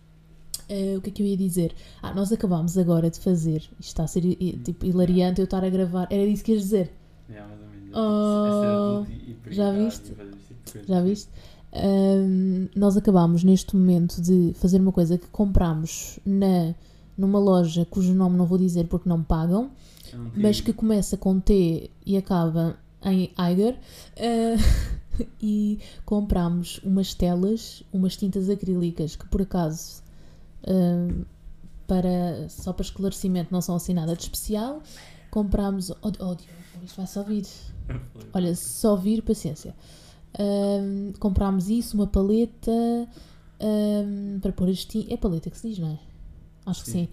Eh, 0.75 0.97
o 0.97 1.00
que 1.02 1.11
é 1.11 1.12
que 1.12 1.23
eu 1.23 1.26
ia 1.26 1.37
dizer? 1.37 1.75
Ah, 2.02 2.14
nós 2.14 2.33
acabámos 2.33 2.79
agora 2.79 3.11
de 3.11 3.19
fazer. 3.21 3.59
Isto 3.79 3.83
está 3.93 4.05
a 4.05 4.07
ser 4.07 4.25
i- 4.25 4.59
tipo 4.64 4.87
hilariante 4.87 5.41
eu 5.41 5.45
estar 5.45 5.62
a 5.64 5.69
gravar. 5.71 6.07
Era 6.11 6.25
isso 6.25 6.43
que 6.45 6.52
ias 6.52 6.62
dizer? 6.62 6.91
É, 7.29 7.41
mais 7.41 7.61
ou 7.61 7.67
menos. 7.69 7.91
Oh, 7.95 9.07
e 9.50 9.55
já 9.55 9.71
viste? 9.73 10.12
Já 10.88 11.00
viste? 11.02 11.29
Ahm, 11.75 12.69
nós 12.76 12.97
acabámos 12.97 13.43
neste 13.45 13.75
momento 13.76 14.21
de 14.21 14.52
fazer 14.55 14.81
uma 14.81 14.93
coisa 14.93 15.17
que 15.19 15.26
comprámos 15.29 16.19
na, 16.25 16.75
numa 17.17 17.38
loja 17.38 17.87
cujo 17.87 18.12
nome 18.14 18.37
não 18.37 18.47
vou 18.47 18.59
dizer 18.59 18.87
porque 18.88 19.09
não 19.09 19.23
pagam, 19.23 19.71
não 20.12 20.31
mas 20.35 20.57
tive- 20.57 20.73
que 20.73 20.79
começa 20.79 21.17
com 21.17 21.38
T 21.41 21.91
e 22.05 22.17
acaba 22.17 22.76
em 23.05 23.31
Eiger. 23.38 23.76
ah, 24.19 24.57
e 25.41 25.79
comprámos 26.05 26.81
umas 26.85 27.12
telas, 27.14 27.83
umas 27.93 28.17
tintas 28.17 28.49
acrílicas 28.49 29.17
que 29.17 29.26
por 29.29 29.43
acaso, 29.43 30.02
para, 31.87 32.49
só 32.49 32.73
para 32.73 32.85
esclarecimento, 32.85 33.52
não 33.52 33.61
são 33.61 33.76
assim 33.76 33.95
nada 33.95 34.14
de 34.14 34.23
especial. 34.23 34.83
Comprámos. 35.31 35.90
Oh, 35.90 35.97
oh 36.02 36.35
Diogo, 36.35 36.38
isto 36.83 36.97
vai 36.97 37.07
só 37.07 37.23
vir. 37.23 37.47
Olha, 38.33 38.54
se 38.54 38.81
só 38.81 38.97
vir, 38.97 39.23
paciência. 39.23 39.75
Ahm, 40.38 41.12
comprámos 41.19 41.69
isso, 41.69 41.97
uma 41.97 42.07
paleta 42.07 42.73
ahm, 43.61 44.38
para 44.40 44.52
pôr 44.52 44.69
as 44.69 44.85
tintas. 44.85 45.12
É 45.12 45.16
paleta 45.16 45.50
que 45.50 45.59
se 45.59 45.69
diz, 45.69 45.78
não 45.78 45.88
é? 45.88 45.99
Acho 46.66 46.85
que 46.85 46.90
Sim. 46.90 47.07
sim. 47.07 47.09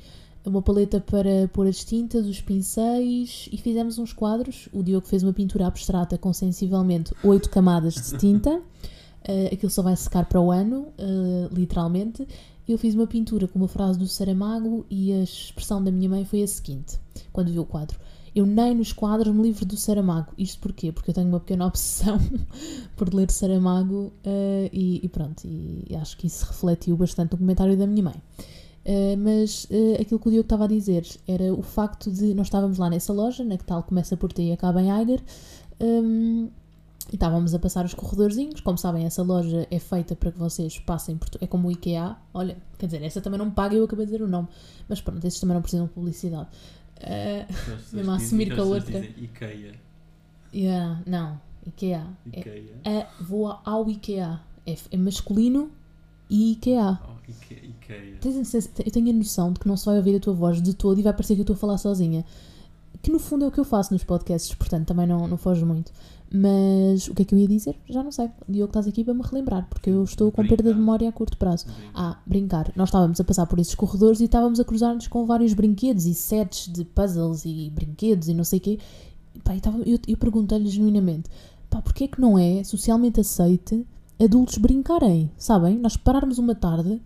Uma 0.45 0.61
paleta 0.61 1.01
para 1.01 1.49
pôr 1.51 1.67
as 1.67 1.83
tintas, 1.83 2.25
os 2.25 2.39
pincéis 2.39 3.49
e 3.51 3.57
fizemos 3.57 3.97
uns 3.97 4.13
quadros. 4.13 4.69
O 4.71 4.81
Diogo 4.81 5.05
fez 5.05 5.21
uma 5.21 5.33
pintura 5.33 5.67
abstrata 5.67 6.17
com 6.17 6.31
sensivelmente 6.31 7.13
8 7.23 7.49
camadas 7.49 7.95
de 7.95 8.17
tinta. 8.17 8.61
Ah, 9.27 9.53
aquilo 9.53 9.69
só 9.69 9.81
vai 9.81 9.93
secar 9.97 10.25
para 10.25 10.39
o 10.39 10.49
ano, 10.49 10.93
ah, 10.97 11.49
literalmente. 11.51 12.25
Eu 12.69 12.77
fiz 12.77 12.93
uma 12.93 13.07
pintura 13.07 13.47
com 13.47 13.57
uma 13.57 13.67
frase 13.67 13.97
do 13.97 14.05
Saramago 14.05 14.85
e 14.91 15.11
a 15.11 15.23
expressão 15.23 15.83
da 15.83 15.89
minha 15.89 16.07
mãe 16.07 16.23
foi 16.23 16.43
a 16.43 16.47
seguinte, 16.47 16.99
quando 17.33 17.51
viu 17.51 17.63
o 17.63 17.65
quadro. 17.65 17.99
Eu 18.35 18.45
nem 18.45 18.75
nos 18.75 18.93
quadros 18.93 19.33
me 19.33 19.41
livro 19.41 19.65
do 19.65 19.75
Saramago. 19.75 20.31
Isto 20.37 20.59
porquê? 20.59 20.91
Porque 20.91 21.09
eu 21.09 21.15
tenho 21.15 21.29
uma 21.29 21.39
pequena 21.39 21.65
obsessão 21.67 22.19
por 22.95 23.11
ler 23.11 23.31
Saramago 23.31 24.13
eh, 24.23 24.69
e, 24.71 25.03
e 25.03 25.09
pronto, 25.09 25.47
e, 25.47 25.95
acho 25.99 26.15
que 26.15 26.27
isso 26.27 26.45
refletiu 26.45 26.95
bastante 26.95 27.31
no 27.31 27.39
comentário 27.39 27.75
da 27.75 27.87
minha 27.87 28.03
mãe. 28.03 28.21
Eh, 28.85 29.15
mas 29.15 29.65
eh, 29.71 29.99
aquilo 29.99 30.19
que 30.19 30.27
o 30.27 30.31
Diogo 30.31 30.45
estava 30.45 30.65
a 30.65 30.67
dizer 30.67 31.07
era 31.27 31.51
o 31.51 31.63
facto 31.63 32.11
de 32.11 32.35
nós 32.35 32.45
estávamos 32.45 32.77
lá 32.77 32.87
nessa 32.87 33.11
loja, 33.11 33.43
na 33.43 33.57
que 33.57 33.65
tal 33.65 33.81
começa 33.81 34.15
por 34.15 34.31
T 34.31 34.43
e 34.43 34.51
acaba 34.51 34.79
em 34.79 34.91
Eiger, 34.91 35.23
hum, 35.81 36.49
e 37.11 37.15
estávamos 37.15 37.53
a 37.53 37.59
passar 37.59 37.85
os 37.85 37.93
corredorzinhos. 37.93 38.61
Como 38.61 38.77
sabem, 38.77 39.05
essa 39.05 39.23
loja 39.23 39.67
é 39.71 39.79
feita 39.79 40.15
para 40.15 40.31
que 40.31 40.37
vocês 40.37 40.77
passem 40.79 41.17
por. 41.17 41.27
É 41.41 41.47
como 41.47 41.67
o 41.67 41.71
IKEA. 41.71 42.15
Olha, 42.33 42.57
quer 42.77 42.85
dizer, 42.85 43.01
essa 43.03 43.19
também 43.21 43.37
não 43.39 43.49
paga, 43.49 43.75
eu 43.75 43.83
acabei 43.85 44.05
de 44.05 44.11
dizer 44.11 44.23
o 44.23 44.27
nome. 44.27 44.47
Mas 44.87 45.01
pronto, 45.01 45.25
esses 45.25 45.39
também 45.39 45.55
não 45.55 45.61
precisam 45.61 45.87
de 45.87 45.91
publicidade. 45.93 46.47
Eh, 47.01 47.45
Mesmo 47.93 48.11
a 48.11 48.15
assumir 48.15 48.53
que 48.53 48.59
a 48.59 48.63
outra- 48.63 48.99
Ikea. 48.99 49.73
yeah, 50.53 51.01
não, 51.05 51.39
IKEA. 51.65 52.05
É, 52.33 52.39
Ikea. 52.39 52.63
é- 52.83 53.07
vou 53.21 53.57
ao 53.63 53.89
IKEA. 53.89 54.39
É, 54.67 54.75
é 54.91 54.97
masculino 54.97 55.71
e 56.29 56.51
IKEA. 56.51 56.99
Oh, 57.07 57.31
Ikea. 57.31 57.57
Ikea. 57.69 58.17
Eu 58.85 58.91
tenho 58.91 59.09
a 59.09 59.13
noção 59.13 59.53
de 59.53 59.59
que 59.59 59.67
não 59.67 59.77
se 59.77 59.85
vai 59.85 59.97
ouvir 59.97 60.15
a 60.15 60.19
tua 60.19 60.33
voz 60.33 60.61
de 60.61 60.73
todo 60.73 60.99
e 60.99 61.03
vai 61.03 61.13
parecer 61.13 61.35
que 61.35 61.41
eu 61.41 61.43
estou 61.43 61.55
a 61.55 61.57
falar 61.57 61.77
sozinha. 61.77 62.25
Que 63.01 63.11
no 63.11 63.19
fundo 63.19 63.45
é 63.45 63.47
o 63.47 63.51
que 63.51 63.59
eu 63.59 63.63
faço 63.65 63.93
nos 63.93 64.03
podcasts, 64.03 64.53
portanto 64.55 64.87
também 64.87 65.07
não, 65.07 65.27
não 65.27 65.37
foge 65.37 65.63
muito. 65.63 65.91
Mas 66.31 67.07
o 67.07 67.15
que 67.15 67.23
é 67.23 67.25
que 67.25 67.33
eu 67.33 67.39
ia 67.39 67.47
dizer? 67.47 67.75
Já 67.89 68.03
não 68.03 68.11
sei. 68.11 68.29
Diogo, 68.47 68.69
estás 68.69 68.87
aqui 68.87 69.03
para 69.03 69.13
me 69.13 69.21
relembrar, 69.23 69.67
porque 69.69 69.89
eu 69.89 70.03
estou 70.03 70.31
com 70.31 70.41
perda 70.43 70.57
de 70.57 70.63
Brincar. 70.63 70.79
memória 70.79 71.09
a 71.09 71.11
curto 71.11 71.37
prazo. 71.37 71.65
Brinca. 71.65 71.91
Ah, 71.95 72.19
brincar. 72.25 72.71
Nós 72.75 72.89
estávamos 72.89 73.19
a 73.19 73.23
passar 73.23 73.45
por 73.47 73.57
esses 73.57 73.73
corredores 73.73 74.19
e 74.19 74.25
estávamos 74.25 74.59
a 74.59 74.63
cruzar-nos 74.65 75.07
com 75.07 75.25
vários 75.25 75.53
brinquedos 75.53 76.05
e 76.05 76.13
sets 76.13 76.67
de 76.71 76.85
puzzles 76.85 77.45
e 77.45 77.71
brinquedos 77.73 78.27
e 78.27 78.33
não 78.33 78.43
sei 78.43 78.59
o 78.59 78.61
quê. 78.61 78.79
Pá, 79.43 79.55
e 79.55 79.61
tava- 79.61 79.79
eu, 79.85 79.97
eu 80.07 80.17
perguntei-lhe 80.17 80.67
genuinamente, 80.69 81.29
pá, 81.69 81.81
porquê 81.81 82.03
é 82.03 82.07
que 82.07 82.21
não 82.21 82.37
é 82.37 82.63
socialmente 82.63 83.19
aceite 83.21 83.85
adultos 84.21 84.57
brincarem? 84.57 85.31
Sabem? 85.37 85.77
Nós 85.79 85.95
pararmos 85.97 86.37
uma 86.37 86.53
tarde 86.53 87.01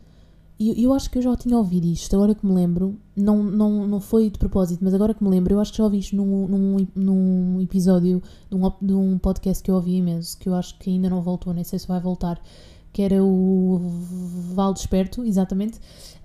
eu, 0.60 0.74
eu 0.75 0.93
acho 0.93 1.10
que 1.10 1.17
eu 1.17 1.22
já 1.22 1.36
tinha 1.36 1.57
ouvido 1.57 1.86
isto, 1.86 2.15
agora 2.15 2.36
que 2.36 2.45
me 2.45 2.53
lembro, 2.53 2.98
não, 3.15 3.43
não, 3.43 3.88
não 3.88 4.00
foi 4.00 4.29
de 4.29 4.38
propósito, 4.38 4.83
mas 4.83 4.93
agora 4.93 5.13
que 5.13 5.24
me 5.24 5.29
lembro, 5.29 5.53
eu 5.53 5.60
acho 5.60 5.72
que 5.72 5.77
já 5.77 5.83
ouvi 5.83 6.00
isto 6.00 6.15
num, 6.15 6.48
num, 6.48 6.88
num 6.95 7.62
episódio 7.62 8.22
de 8.50 8.55
um, 8.55 8.72
de 8.81 8.93
um 8.93 9.17
podcast 9.17 9.63
que 9.63 9.72
eu 9.72 9.75
ouvi 9.75 9.95
imenso, 9.95 10.38
que 10.38 10.48
eu 10.48 10.55
acho 10.55 10.77
que 10.77 10.89
ainda 10.89 11.10
não 11.10 11.22
voltou, 11.22 11.53
nem 11.53 11.63
sei 11.63 11.79
se 11.79 11.88
vai 11.88 12.00
voltar, 12.00 12.41
que 12.91 13.01
era 13.01 13.24
o 13.24 13.81
Val 14.53 14.74
Desperto, 14.74 15.24
exatamente, 15.24 15.79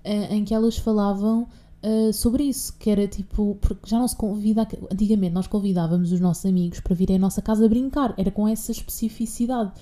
eh, 0.04 0.34
em 0.34 0.44
que 0.44 0.52
elas 0.52 0.76
falavam 0.76 1.48
eh, 1.82 2.12
sobre 2.12 2.42
isso, 2.44 2.76
que 2.78 2.90
era 2.90 3.06
tipo, 3.06 3.56
porque 3.60 3.88
já 3.88 3.98
não 3.98 4.08
se 4.08 4.16
convida, 4.16 4.66
antigamente 4.92 5.32
nós 5.32 5.46
convidávamos 5.46 6.10
os 6.10 6.20
nossos 6.20 6.44
amigos 6.44 6.80
para 6.80 6.94
virem 6.94 7.16
à 7.16 7.18
nossa 7.18 7.40
casa 7.40 7.68
brincar, 7.68 8.14
era 8.16 8.30
com 8.30 8.48
essa 8.48 8.72
especificidade. 8.72 9.72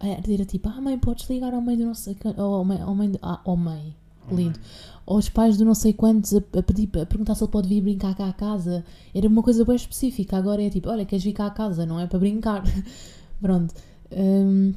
Era, 0.00 0.32
era 0.32 0.44
tipo, 0.44 0.68
ah 0.68 0.80
mãe, 0.80 0.98
podes 0.98 1.28
ligar 1.28 1.54
ao 1.54 1.60
mãe 1.60 1.76
do 1.76 1.86
nosso, 1.86 2.14
ao 2.36 2.64
mãe, 2.64 2.80
ao 2.80 2.94
mãe, 2.94 3.12
ah, 3.22 3.40
ao 3.44 3.56
mãe, 3.56 3.94
lindo. 4.30 4.58
mãe. 4.58 4.68
aos 5.06 5.28
pais 5.28 5.56
do 5.56 5.64
não 5.64 5.74
sei 5.74 5.92
quantos 5.92 6.34
a, 6.34 6.38
a 6.38 6.62
pedir, 6.62 6.90
a 7.00 7.06
perguntar 7.06 7.34
se 7.34 7.42
ele 7.42 7.50
pode 7.50 7.68
vir 7.68 7.80
brincar 7.80 8.14
cá 8.14 8.28
à 8.28 8.32
casa. 8.32 8.84
Era 9.14 9.26
uma 9.28 9.42
coisa 9.42 9.64
bem 9.64 9.76
específica. 9.76 10.36
Agora 10.36 10.62
é 10.62 10.70
tipo, 10.70 10.88
olha, 10.88 11.04
queres 11.04 11.24
vir 11.24 11.32
cá 11.32 11.46
à 11.46 11.50
casa, 11.50 11.86
não 11.86 11.98
é 11.98 12.06
para 12.06 12.18
brincar. 12.18 12.62
Pronto. 13.40 13.74
Hum, 14.12 14.74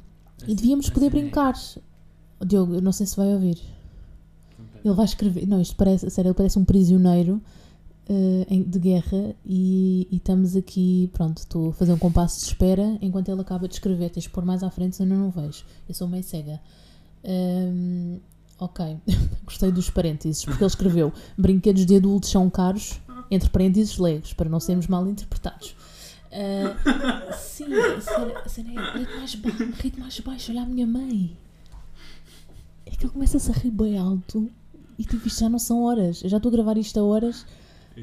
e 0.48 0.56
devíamos 0.56 0.90
poder 0.90 1.08
Assim 1.08 1.18
é. 1.18 1.22
brincar. 1.22 1.54
Diogo, 2.46 2.82
não 2.82 2.92
sei 2.92 3.06
se 3.06 3.16
vai 3.16 3.34
ouvir. 3.34 3.58
Ele 4.84 4.94
vai 4.94 5.06
escrever. 5.06 5.48
Não, 5.48 5.62
isto 5.62 5.76
parece, 5.76 6.10
sério, 6.10 6.30
ele 6.30 6.36
parece 6.36 6.58
um 6.58 6.66
prisioneiro 6.66 7.42
em- 8.50 8.64
de 8.64 8.80
guerra 8.80 9.36
e, 9.46 10.08
e 10.12 10.18
estamos 10.18 10.56
aqui, 10.56 11.10
pronto, 11.14 11.38
estou 11.40 11.70
a 11.70 11.74
fazer 11.74 11.94
um 11.94 11.98
compasso 11.98 12.40
de 12.42 12.46
espera 12.48 12.98
enquanto 13.02 13.30
ele 13.30 13.42
acaba 13.42 13.68
de 13.68 13.76
escrever. 13.76 14.10
Tens 14.10 14.24
de 14.24 14.30
pôr 14.30 14.44
mais 14.46 14.64
à 14.64 14.70
frente, 14.70 14.96
senão 14.96 15.16
não 15.18 15.30
vejo. 15.32 15.64
Eu 15.88 15.94
sou 15.96 16.08
meio 16.08 16.24
cega. 16.24 16.60
Hum, 17.24 18.20
ok, 18.60 18.98
gostei 19.46 19.72
dos 19.72 19.90
parênteses, 19.90 20.44
porque 20.44 20.64
ele 20.64 20.68
escreveu: 20.70 21.14
brinquedos 21.38 21.86
de 21.86 21.96
adultos 21.96 22.30
são 22.30 22.50
caros, 22.50 23.00
entre 23.30 23.50
parênteses 23.50 23.98
legos, 23.98 24.34
para 24.34 24.50
não 24.50 24.60
sermos 24.60 24.88
mal 24.88 25.08
interpretados. 25.08 25.76
Ah, 26.34 27.34
sim, 27.34 27.66
cena 28.48 28.70
é 28.72 28.98
rito 28.98 29.18
mais, 29.18 29.36
ba 29.36 29.50
mais 30.00 30.20
baixo, 30.22 30.52
olha 30.52 30.62
a 30.64 30.66
minha 30.66 30.88
mãe. 30.88 31.36
É 32.86 32.92
que 32.92 33.06
ele 33.06 33.14
começa-se 33.14 33.52
a 33.52 33.54
rir 33.54 33.72
bem 33.72 33.98
alto 33.98 34.50
e 34.98 35.04
tipo, 35.04 35.28
isto 35.28 35.40
já 35.42 35.50
não 35.50 35.60
são 35.60 35.84
horas. 35.84 36.24
Eu 36.24 36.30
já 36.30 36.38
estou 36.38 36.50
a 36.50 36.54
gravar 36.54 36.78
isto 36.78 37.00
a 37.00 37.04
horas. 37.04 37.46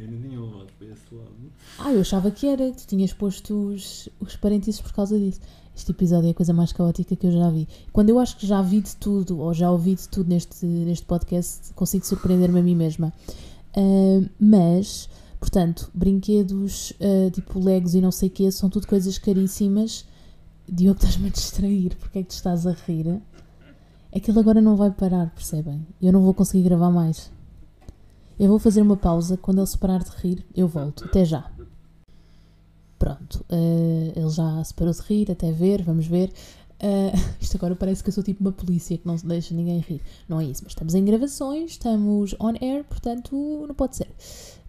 Tinha 0.07 0.41
levado 0.41 0.69
para 0.79 0.87
esse 0.89 1.15
lado. 1.15 1.53
Ah, 1.79 1.93
eu 1.93 2.01
achava 2.01 2.31
que 2.31 2.47
era, 2.47 2.71
tu 2.73 2.87
tinhas 2.87 3.13
posto 3.13 3.55
os, 3.69 4.09
os 4.21 4.37
parênteses 4.37 4.81
por 4.81 4.93
causa 4.93 5.19
disso. 5.19 5.41
Este 5.75 5.93
episódio 5.93 6.29
é 6.29 6.31
a 6.31 6.35
coisa 6.35 6.53
mais 6.53 6.73
caótica 6.73 7.15
que 7.17 7.27
eu 7.27 7.33
já 7.33 7.49
vi. 7.51 7.69
Quando 7.93 8.11
eu 8.11 8.19
acho 8.19 8.37
que 8.37 8.47
já 8.47 8.61
vi 8.61 8.81
de 8.81 8.97
tudo, 8.97 9.39
ou 9.39 9.55
já 9.55 9.71
ouvi 9.71 9.95
de 9.95 10.09
tudo 10.09 10.29
neste, 10.29 10.67
neste 10.67 11.07
podcast, 11.07 11.73
consigo 11.75 12.05
surpreender-me 12.05 12.61
a 12.61 12.63
mim 12.63 12.75
mesma. 12.75 13.13
Ah, 13.77 14.29
mas, 14.39 15.09
portanto, 15.39 15.91
brinquedos 15.95 16.93
ah, 17.01 17.31
tipo 17.31 17.59
Legos 17.59 17.95
e 17.95 18.01
não 18.01 18.11
sei 18.11 18.29
o 18.29 18.33
quê, 18.33 18.51
são 18.51 18.69
tudo 18.69 18.87
coisas 18.87 19.19
caríssimas. 19.19 20.05
Diogo, 20.69 20.99
estás-me 20.99 21.29
a 21.29 21.31
distrair, 21.31 21.97
porque 21.97 22.19
é 22.19 22.23
que 22.23 22.29
te 22.29 22.35
estás 22.35 22.67
a 22.67 22.73
rir? 22.73 23.21
Aquilo 24.15 24.41
agora 24.41 24.61
não 24.61 24.77
vai 24.77 24.91
parar, 24.91 25.31
percebem? 25.31 25.87
Eu 26.01 26.13
não 26.13 26.23
vou 26.23 26.35
conseguir 26.35 26.65
gravar 26.65 26.91
mais. 26.91 27.31
Eu 28.39 28.49
vou 28.49 28.59
fazer 28.59 28.83
uma 28.83 28.97
pausa. 28.97 29.37
Quando 29.37 29.59
ele 29.59 29.67
se 29.67 29.79
parar 29.79 30.03
de 30.03 30.11
rir, 30.11 30.45
eu 30.55 30.69
volto. 30.69 31.05
Até 31.05 31.25
já. 31.25 31.51
Pronto. 32.99 33.45
eh, 33.49 34.13
ele 34.17 34.31
já 34.31 34.63
se 34.65 34.75
parou 34.75 34.93
de 34.93 35.01
rir, 35.01 35.31
até 35.31 35.51
ver, 35.53 35.83
vamos 35.83 36.07
ver. 36.07 36.33
Eh, 36.81 37.13
isto 37.41 37.57
agora 37.57 37.75
parece 37.75 38.03
que 38.03 38.09
eu 38.09 38.13
sou 38.13 38.23
tipo 38.23 38.41
uma 38.43 38.53
polícia 38.53 38.97
que 38.97 39.07
não 39.07 39.17
deixa 39.17 39.55
ninguém 39.55 39.79
rir. 39.81 40.01
Não 40.29 40.41
é 40.41 40.45
isso, 40.45 40.63
mas 40.65 40.73
estamos 40.73 40.95
em 40.95 41.05
gravações, 41.05 41.73
estamos 41.73 42.35
on 42.41 42.55
air, 42.61 42.85
portanto 42.85 43.65
não 43.67 43.75
pode 43.75 43.97
ser. 43.97 44.09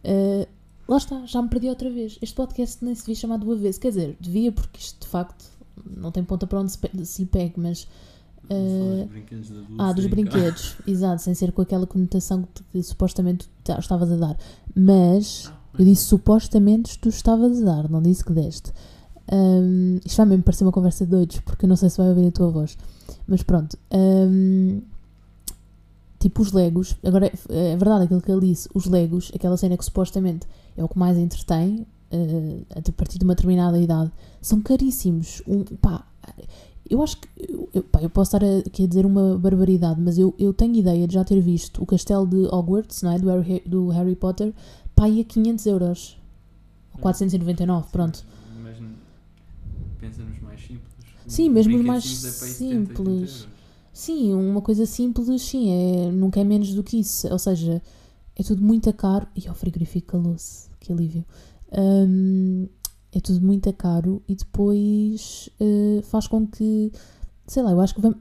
Eh, 0.04 0.48
lá 0.88 0.98
está, 0.98 1.26
já 1.26 1.42
me 1.42 1.50
perdi 1.50 1.70
outra 1.70 1.90
vez. 1.90 2.18
Este 2.22 2.36
podcast 2.36 2.84
nem 2.84 2.96
se 2.96 3.02
devia 3.02 3.16
chamar 3.16 3.38
do 3.38 3.52
avesso. 3.52 3.80
Quer 3.80 3.90
dizer, 3.90 4.18
devia 4.20 4.52
porque 4.52 4.80
isto 4.80 5.02
de 5.02 5.08
facto 5.08 5.46
não 5.86 6.12
tem 6.12 6.24
ponta 6.24 6.46
para 6.48 6.60
onde 6.60 6.72
se, 6.72 6.80
se 7.06 7.26
pegue, 7.26 7.54
mas 7.58 7.88
Brinquedos 9.10 9.52
adultos. 9.52 9.76
ah, 9.80 9.92
dos 9.94 10.06
brinquedos, 10.08 10.76
exato, 10.88 11.22
sem 11.22 11.34
ser 11.34 11.52
com 11.52 11.62
aquela 11.62 11.86
conotação 11.88 12.44
que, 12.54 12.64
que 12.72 12.84
supostamente 12.84 13.48
tu 13.48 13.52
ta- 13.64 13.80
estavas 13.80 14.12
a 14.12 14.16
dar. 14.16 14.38
Mas 14.76 15.52
eu 15.78 15.86
disse 15.86 16.04
supostamente 16.06 16.98
tu 17.00 17.10
estavas 17.10 17.62
a 17.62 17.66
dar, 17.66 17.90
não 17.90 18.02
disse 18.02 18.24
que 18.24 18.34
deste. 18.34 18.72
Ahm, 19.32 20.00
isto 20.06 20.18
vai 20.18 20.26
mesmo 20.26 20.44
parecer 20.44 20.64
uma 20.64 20.72
conversa 20.72 21.06
de 21.06 21.12
doidos, 21.12 21.40
porque 21.42 21.66
eu 21.66 21.70
não 21.70 21.76
sei 21.76 21.90
se 21.90 21.98
vai 21.98 22.10
ouvir 22.10 22.28
a 22.28 22.32
tua 22.32 22.50
voz. 22.50 22.78
Mas 23.28 23.44
pronto. 23.44 23.78
ahm, 23.92 24.80
tipo 26.20 26.42
os 26.42 26.52
Legos, 26.52 26.96
agora 27.04 27.28
é, 27.28 27.72
é 27.74 27.78
verdade 27.78 28.06
aquilo 28.06 28.22
que 28.22 28.32
ele 28.32 28.48
disse, 28.48 28.68
os 28.74 28.86
Legos, 28.86 29.32
aquela 29.34 29.56
cena 29.56 29.78
que 29.78 29.86
supostamente 29.86 30.46
é 30.76 30.84
o 30.84 30.90
que 30.90 30.98
mais 30.98 31.18
entretém, 31.18 31.86
eh, 32.12 32.62
a 32.76 32.92
partir 32.92 33.18
de 33.20 33.24
uma 33.24 33.36
determinada 33.36 33.80
idade, 33.80 34.12
são 34.42 34.60
caríssimos. 34.62 35.42
Um, 35.48 35.64
pá, 35.64 36.06
eu 36.90 37.02
acho 37.04 37.18
que. 37.18 37.28
Eu, 37.74 37.84
pá, 37.84 38.02
eu 38.02 38.10
posso 38.10 38.36
estar 38.36 38.46
a- 38.46 38.60
aqui 38.60 38.84
a 38.84 38.88
dizer 38.88 39.06
uma 39.06 39.38
barbaridade, 39.38 40.00
mas 40.02 40.18
eu, 40.18 40.34
eu 40.40 40.54
tenho 40.54 40.76
ideia 40.76 41.08
de 41.08 41.14
já 41.14 41.24
ter 41.24 41.40
visto 41.40 41.82
o 41.82 41.86
castelo 41.86 42.26
de 42.28 42.46
Hogwarts, 42.54 43.02
não 43.04 43.12
é? 43.12 43.20
Do 43.20 43.28
Harry, 43.30 43.62
do 43.66 43.90
Harry 43.90 44.16
Potter, 44.16 44.54
pá, 44.96 45.06
a 45.06 45.24
500 45.24 45.66
euros. 45.68 46.18
Ou 46.94 47.00
499, 47.00 47.88
pronto. 47.92 48.26
Mas 48.64 48.78
pensa 50.00 50.24
nos 50.24 50.40
mais 50.42 50.60
simples. 50.60 50.84
Sim, 51.28 51.50
mesmo 51.50 51.78
os 51.78 51.86
mais 51.86 52.04
simples 52.04 52.26
é 52.26 52.38
para 52.40 52.48
aí 52.48 52.54
70, 52.54 52.74
80 52.80 52.96
simples. 52.98 53.08
euros. 53.32 53.48
Sim, 53.94 54.34
uma 54.34 54.62
coisa 54.62 54.86
simples, 54.86 55.42
sim, 55.42 55.70
é, 55.72 56.12
nunca 56.12 56.40
é 56.40 56.44
menos 56.44 56.74
do 56.74 56.84
que 56.84 57.00
isso. 57.00 57.28
Ou 57.32 57.38
seja, 57.40 57.82
é 58.36 58.44
tudo 58.44 58.62
muito 58.64 58.92
caro. 58.94 59.28
E 59.36 59.48
ao 59.48 59.54
frigorífico 59.54 60.08
calou-se, 60.08 60.70
que 60.80 60.92
alívio. 60.92 61.24
Hum, 61.78 62.68
é 63.12 63.20
tudo 63.20 63.46
muito 63.46 63.72
caro 63.74 64.22
e 64.28 64.36
depois 64.36 65.50
eh, 65.60 66.02
faz 66.04 66.28
com 66.28 66.46
que, 66.46 66.92
sei 67.48 67.64
lá, 67.64 67.72
eu 67.72 67.82
acho 67.82 67.96
que 67.96 68.02
vamos, 68.02 68.18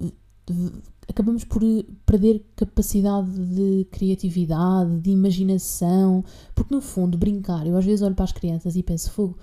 acabamos 1.08 1.44
por 1.44 1.62
perder 2.06 2.44
capacidade 2.56 3.30
de 3.30 3.86
criatividade, 3.90 5.00
de 5.00 5.10
imaginação, 5.10 6.24
porque 6.54 6.74
no 6.74 6.80
fundo, 6.80 7.18
brincar, 7.18 7.66
eu 7.66 7.76
às 7.76 7.84
vezes 7.84 8.02
olho 8.02 8.14
para 8.14 8.24
as 8.24 8.32
crianças 8.32 8.76
e 8.76 8.82
penso, 8.82 9.10
fogo, 9.10 9.36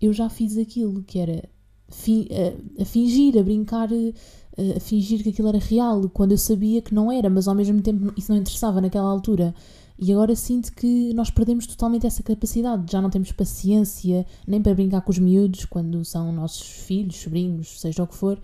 eu 0.00 0.12
já 0.12 0.28
fiz 0.28 0.56
aquilo 0.56 1.02
que 1.02 1.18
era 1.18 1.48
fi, 1.88 2.28
a, 2.30 2.82
a, 2.82 2.84
fingir, 2.84 3.38
a 3.38 3.42
brincar, 3.42 3.88
a, 3.92 4.76
a 4.76 4.80
fingir 4.80 5.22
que 5.22 5.30
aquilo 5.30 5.48
era 5.48 5.58
real, 5.58 6.08
quando 6.08 6.32
eu 6.32 6.38
sabia 6.38 6.80
que 6.80 6.94
não 6.94 7.12
era, 7.12 7.28
mas 7.28 7.46
ao 7.46 7.54
mesmo 7.54 7.80
tempo 7.82 8.12
isso 8.16 8.32
não 8.32 8.38
interessava 8.38 8.80
naquela 8.80 9.08
altura. 9.08 9.54
E 10.02 10.10
agora 10.12 10.34
sinto 10.34 10.72
que 10.72 11.12
nós 11.12 11.28
perdemos 11.28 11.66
totalmente 11.66 12.06
essa 12.06 12.22
capacidade, 12.22 12.90
já 12.90 13.02
não 13.02 13.10
temos 13.10 13.32
paciência 13.32 14.26
nem 14.46 14.62
para 14.62 14.74
brincar 14.74 15.02
com 15.02 15.10
os 15.10 15.18
miúdos 15.18 15.66
quando 15.66 16.02
são 16.06 16.32
nossos 16.32 16.66
filhos, 16.66 17.16
sobrinhos, 17.16 17.78
seja 17.78 18.02
o 18.02 18.06
que 18.06 18.14
for, 18.14 18.40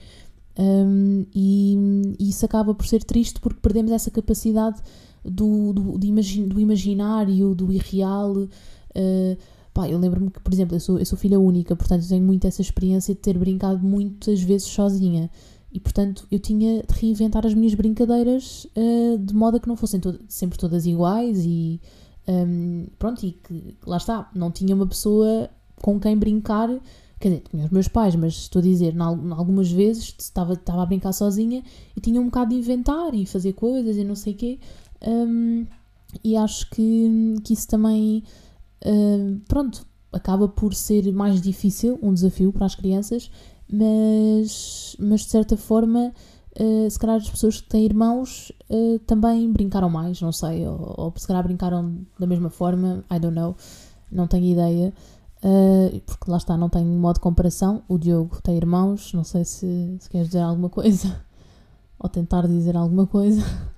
um, 0.59 1.25
e, 1.35 2.15
e, 2.19 2.29
isso 2.31 2.45
acaba 2.45 2.75
por 2.75 2.87
ser 2.87 3.05
triste 3.05 3.41
porque 3.41 3.61
perdemos 3.61 3.93
essa 3.93 4.11
capacidade 4.11 4.81
do, 5.25 5.73
do, 5.73 6.07
imagin, 6.07 6.47
do 6.47 6.59
imaginário, 6.61 7.55
do 7.55 7.73
irreal. 7.73 8.33
Uh, 8.35 9.37
pá, 9.75 9.89
eu 9.89 9.99
lembro-me 9.99 10.31
que, 10.31 10.41
por 10.41 10.53
exemplo, 10.53 10.77
eu 10.77 10.81
sou, 10.81 10.99
eu 10.99 11.05
sou 11.07 11.19
filha 11.19 11.39
única, 11.39 11.77
portanto 11.77 12.09
tenho 12.09 12.25
muito 12.25 12.47
essa 12.47 12.63
experiência 12.63 13.15
de 13.15 13.21
ter 13.21 13.37
brincado 13.37 13.85
muitas 13.87 14.41
vezes 14.43 14.67
sozinha. 14.67 15.31
E 15.73 15.81
portanto 15.81 16.27
eu 16.31 16.39
tinha 16.39 16.83
de 16.83 16.95
reinventar 16.95 17.47
as 17.47 17.55
minhas 17.55 17.75
brincadeiras 17.75 18.67
uh, 18.77 19.19
de 19.19 19.35
modo 19.35 19.57
a 19.57 19.61
que 19.61 19.69
não 19.69 19.77
fossem 19.77 20.01
to 20.01 20.19
sempre 20.29 20.59
todas 20.59 20.87
iguais 20.87 21.45
e 21.45 21.81
um, 22.29 22.87
pronto, 22.99 23.25
e 23.25 23.33
que 23.33 23.77
lá 23.87 23.99
está, 23.99 24.31
não 24.35 24.51
tinha 24.51 24.75
uma 24.75 24.87
pessoa 24.87 25.51
com 25.81 26.01
quem 26.01 26.17
brincar 26.17 26.71
Quer 27.19 27.29
dizer, 27.29 27.45
tinha 27.51 27.65
os 27.65 27.71
meus 27.71 27.89
pais, 27.89 28.15
mas 28.15 28.35
estou 28.35 28.61
a 28.61 28.63
dizer, 28.63 28.95
algumas 28.99 29.71
vezes 29.71 30.15
estava, 30.19 30.53
estava 30.53 30.83
a 30.83 30.87
brincar 30.87 31.13
sozinha 31.13 31.63
e 31.97 32.01
tinha 32.01 32.21
um 32.21 32.27
bocado 32.27 32.51
de 32.51 32.57
inventar 32.57 33.15
e 33.15 33.25
fazer 33.25 33.55
coisas 33.55 33.97
e 33.97 34.05
não 34.05 34.15
sei 34.15 34.35
o 34.35 34.37
quê. 34.37 34.59
Um, 35.01 35.67
e 36.23 36.37
acho 36.37 36.69
que, 36.71 37.37
que 37.43 37.55
isso 37.55 37.67
também, 37.69 38.23
um, 38.85 39.41
pronto, 39.49 39.87
acaba 40.13 40.47
por 40.47 40.75
ser 40.75 41.11
mais 41.11 41.41
difícil, 41.41 41.99
um 42.03 42.13
desafio 42.13 42.53
para 42.53 42.67
as 42.67 42.75
crianças, 42.75 43.31
mas, 43.71 44.97
mas 44.99 45.21
de 45.23 45.31
certa 45.31 45.57
forma, 45.57 46.13
uh, 46.61 46.91
se 46.91 46.99
calhar 46.99 47.17
as 47.17 47.29
pessoas 47.29 47.61
que 47.61 47.69
têm 47.69 47.85
irmãos 47.85 48.53
uh, 48.71 48.99
também 49.01 49.51
brincaram 49.53 49.91
mais, 49.91 50.21
não 50.21 50.33
sei, 50.33 50.67
ou, 50.67 50.95
ou 50.97 51.13
se 51.17 51.27
calhar 51.27 51.43
brincaram 51.43 51.99
da 52.19 52.27
mesma 52.27 52.51
forma, 52.51 53.05
I 53.11 53.19
don't 53.19 53.35
know, 53.35 53.57
não 54.11 54.27
tenho 54.27 54.45
ideia. 54.45 54.93
Uh, 55.43 56.01
porque 56.01 56.31
lá 56.31 56.39
está, 56.39 56.57
não 56.57 56.69
tenho 56.69 56.87
modo 56.87 57.17
de 57.17 57.21
comparação. 57.21 57.83
O 57.89 57.99
Diogo 57.99 58.41
tem 58.43 58.57
irmãos, 58.57 59.13
não 59.13 59.23
sei 59.23 59.45
se, 59.45 59.97
se 60.01 60.09
queres 60.09 60.29
dizer 60.29 60.41
alguma 60.41 60.69
coisa 60.69 61.21
ou 61.99 62.09
tentar 62.09 62.47
dizer 62.47 62.77
alguma 62.77 63.07
coisa. 63.07 63.43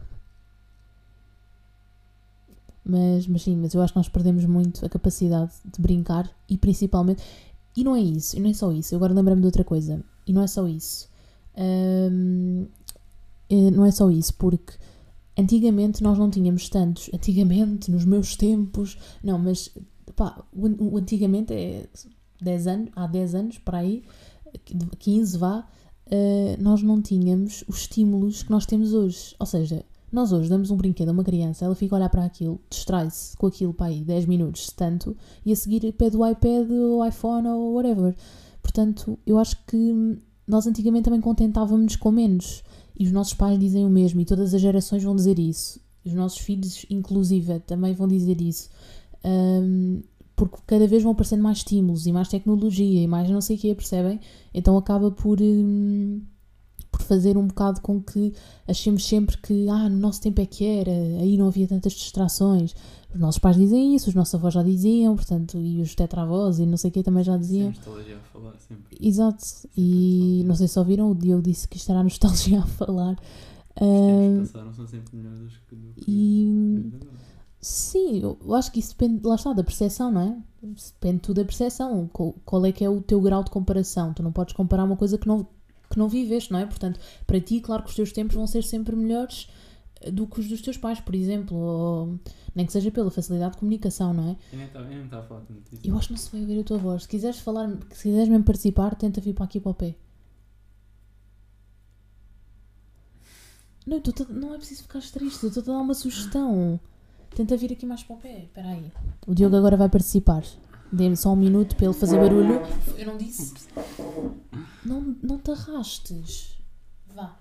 Mas, 2.91 3.27
mas 3.27 3.43
sim, 3.43 3.55
mas 3.55 3.75
eu 3.75 3.83
acho 3.83 3.93
que 3.93 3.99
nós 3.99 4.09
perdemos 4.09 4.47
muito 4.47 4.83
a 4.87 4.89
capacidade 4.89 5.53
de 5.63 5.79
brincar 5.79 6.27
e 6.49 6.57
principalmente. 6.57 7.23
E 7.79 7.85
não 7.85 7.95
é 7.95 8.01
isso, 8.01 8.37
e 8.37 8.41
não 8.41 8.51
é 8.51 8.53
só 8.55 8.73
isso. 8.73 8.93
Eu 8.93 8.97
agora 8.97 9.15
lembrei-me 9.15 9.41
de 9.41 9.47
outra 9.47 9.63
coisa. 9.63 10.03
E 10.27 10.33
não 10.33 10.43
é 10.43 10.49
só 10.49 10.67
isso. 10.67 11.09
Um, 11.57 12.67
não 13.73 13.85
é 13.85 13.93
só 13.93 14.11
isso, 14.11 14.35
porque 14.35 14.73
antigamente 15.39 16.03
nós 16.03 16.19
não 16.19 16.29
tínhamos 16.29 16.69
tantos. 16.69 17.09
Antigamente, 17.15 17.89
nos 17.89 18.05
meus 18.05 18.35
tempos. 18.35 18.99
Não, 19.23 19.39
mas 19.39 19.71
pá, 20.17 20.45
o, 20.53 20.67
o, 20.87 20.97
antigamente 20.99 21.55
é 21.55 21.87
10 22.43 22.67
anos, 22.67 22.91
há 22.97 23.07
10 23.07 23.35
anos 23.37 23.59
para 23.59 23.79
aí, 23.79 24.03
15 24.99 25.39
vá, 25.39 25.61
uh, 25.61 26.61
nós 26.61 26.83
não 26.83 27.01
tínhamos 27.01 27.63
os 27.69 27.83
estímulos 27.83 28.43
que 28.43 28.51
nós 28.51 28.67
temos 28.67 28.93
hoje. 28.93 29.37
Ou 29.39 29.47
seja, 29.47 29.85
nós 30.11 30.33
hoje 30.33 30.49
damos 30.49 30.71
um 30.71 30.77
brinquedo 30.77 31.11
a 31.11 31.13
uma 31.13 31.25
criança, 31.25 31.65
ela 31.65 31.75
fica 31.75 31.95
a 31.95 31.99
olhar 31.99 32.09
para 32.09 32.25
aquilo, 32.25 32.61
distrai-se 32.71 33.37
com 33.37 33.47
aquilo 33.47 33.75
para 33.75 33.87
aí 33.87 34.03
10 34.03 34.27
minutos, 34.27 34.67
se 34.67 34.75
tanto, 34.75 35.17
e 35.45 35.53
a 35.53 35.57
seguir 35.57 35.93
pede 35.93 36.17
o 36.17 36.27
iPad 36.27 36.71
ou 36.71 37.07
iPhone 37.07 37.49
ou 37.49 37.75
whatever. 37.75 38.15
Portanto, 38.63 39.19
eu 39.27 39.39
acho 39.39 39.57
que 39.67 40.19
nós 40.47 40.67
antigamente 40.67 41.05
também 41.05 41.21
contentávamos 41.21 41.95
com 41.97 42.11
menos. 42.11 42.63
E 42.99 43.05
os 43.05 43.13
nossos 43.13 43.35
pais 43.35 43.59
dizem 43.59 43.85
o 43.87 43.91
mesmo, 43.91 44.21
e 44.21 44.25
todas 44.25 44.55
as 44.55 44.61
gerações 44.61 45.05
vão 45.05 45.15
dizer 45.15 45.39
isso. 45.39 45.81
Os 46.05 46.15
nossos 46.15 46.39
filhos, 46.39 46.85
inclusive, 46.91 47.61
também 47.61 47.95
vão 47.95 48.09
dizer 48.09 48.41
isso. 48.41 48.71
Um, 49.25 50.01
porque 50.35 50.57
cada 50.67 50.87
vez 50.87 51.03
vão 51.03 51.13
aparecendo 51.13 51.43
mais 51.43 51.59
estímulos 51.59 52.07
e 52.07 52.13
mais 52.13 52.29
tecnologia 52.29 53.03
e 53.03 53.07
mais 53.07 53.29
não 53.29 53.41
sei 53.41 53.57
o 53.57 53.59
que, 53.59 53.75
percebem? 53.75 54.21
Então 54.55 54.77
acaba 54.77 55.11
por, 55.11 55.41
um, 55.41 56.23
por 56.91 57.03
fazer 57.03 57.37
um 57.37 57.47
bocado 57.47 57.81
com 57.81 58.03
que 58.03 58.33
achemos 58.67 59.07
sempre 59.07 59.37
que 59.39 59.69
ah, 59.69 59.89
no 59.89 59.97
nosso 59.97 60.21
tempo 60.21 60.41
é 60.41 60.47
que 60.47 60.65
era, 60.65 60.91
aí 60.91 61.37
não 61.37 61.49
havia 61.49 61.67
tantas 61.67 61.93
distrações. 61.93 62.75
Os 63.13 63.21
nossos 63.21 63.39
pais 63.39 63.57
dizem 63.57 63.95
isso, 63.95 64.09
os 64.09 64.15
nossos 64.15 64.35
avós 64.35 64.53
já 64.53 64.63
diziam, 64.63 65.17
portanto, 65.17 65.59
e 65.59 65.81
os 65.81 65.95
tetravós 65.95 66.59
e 66.59 66.67
não 66.67 66.77
sei 66.77 66.91
o 66.91 66.93
que 66.93 67.03
também 67.03 67.25
já 67.25 67.37
diziam. 67.37 67.73
Sim, 67.73 67.79
nostalgia 67.79 68.17
a 68.17 68.21
falar 68.21 68.55
sempre. 68.59 68.99
Exato, 69.01 69.45
e 69.77 70.43
não 70.47 70.55
sei 70.55 70.69
se 70.69 70.79
ouviram, 70.79 71.11
o 71.11 71.15
Diogo 71.15 71.43
disse 71.43 71.67
que 71.67 71.77
estará 71.77 72.03
nostalgia 72.03 72.61
a 72.61 72.67
falar. 72.67 73.17
Os 73.81 73.81
tempos 73.81 74.51
passaram 74.51 74.75
são 74.75 74.87
sempre 74.87 75.17
melhores 75.17 75.53
do 75.71 75.95
que. 75.95 76.11
E, 76.11 76.93
Sim, 77.61 78.21
eu 78.23 78.55
acho 78.55 78.71
que 78.71 78.79
isso 78.79 78.91
depende, 78.91 79.27
lá 79.27 79.35
está, 79.35 79.53
da 79.53 79.65
percepção, 79.65 80.13
não 80.13 80.21
é? 80.21 80.37
Depende 80.63 81.19
tudo 81.21 81.37
da 81.37 81.45
percepção. 81.45 82.09
Qual 82.45 82.65
é 82.65 82.71
que 82.71 82.85
é 82.85 82.89
o 82.89 83.01
teu 83.01 83.21
grau 83.21 83.43
de 83.43 83.51
comparação? 83.51 84.13
Tu 84.15 84.23
não 84.23 84.31
podes 84.31 84.55
comparar 84.55 84.85
uma 84.85 84.97
coisa 84.97 85.19
que 85.19 85.27
não, 85.27 85.47
que 85.99 86.01
não 86.01 86.09
viveste, 86.09 86.53
não 86.53 86.61
é? 86.61 86.67
Portanto, 86.67 87.01
para 87.27 87.41
ti, 87.41 87.61
claro 87.61 87.83
que 87.83 87.91
os 87.91 87.97
teus 87.97 88.13
tempos 88.13 88.37
vão 88.37 88.47
ser 88.47 88.63
sempre 88.63 88.95
melhores 88.95 89.51
eh, 90.01 90.11
do 90.13 90.29
que 90.29 90.39
os 90.39 90.49
dos 90.49 90.63
teus 90.63 90.77
pais, 90.77 91.01
por 91.01 91.15
exemplo, 91.15 91.57
ou 91.57 92.19
nem 92.55 92.65
que 92.65 92.73
seja 92.73 92.91
pela 92.91 93.11
facilidade 93.11 93.55
de 93.55 93.59
comunicação, 93.59 94.15
não 94.15 94.31
é? 94.31 94.37
Eu 94.53 94.59
nem 94.59 95.05
estava 95.05 95.25
a 95.25 95.27
falar 95.27 95.41
tanto 95.41 95.69
disso. 95.69 95.83
Eu 95.85 95.99
acho 95.99 96.07
que 96.07 96.13
não 96.13 96.19
se 96.19 96.31
vai 96.31 96.41
ouvir 96.41 96.61
a 96.61 96.65
tua 96.65 96.79
voz. 96.79 97.03
Se 97.03 97.09
quiseres 97.09 97.41
falar, 97.41 97.69
se 97.91 98.03
quiseres 98.05 98.29
mesmo 98.29 98.45
participar, 98.45 98.95
tenta 98.95 99.21
vir 99.21 99.35
para 99.35 99.45
aqui 99.45 99.61
para 99.61 99.71
o 99.71 99.75
pé. 99.75 99.97
Não, 103.85 104.01
tu, 104.01 104.13
não 104.31 104.55
é 104.55 104.59
preciso 104.59 104.83
ficar 104.83 105.01
triste, 105.01 105.43
eu 105.43 105.49
estou 105.49 105.63
a 105.63 105.67
dar 105.67 105.83
uma 105.83 105.95
sugestão. 105.95 106.79
Tenta 107.35 107.57
vir 107.57 107.73
aqui 107.73 107.87
mais 107.87 108.03
para 108.03 108.17
o 108.17 108.19
pé. 108.19 108.45
Espera 108.45 108.69
aí. 108.69 108.93
O 109.27 109.35
Diogo 109.35 109.57
agora 109.57 109.77
vai 109.77 109.89
participar. 109.89 110.45
Dê-me 110.93 111.17
só 111.17 111.33
um 111.33 111.37
minuto 111.37 111.75
para 111.77 111.87
ele 111.87 111.95
fazer 111.95 112.19
barulho. 112.19 112.61
Eu 112.97 113.07
não 113.07 113.17
disse. 113.17 113.55
Não, 114.89 115.17
não 115.23 115.39
te 115.39 115.51
arrastes. 115.51 116.59
Vá. 117.15 117.39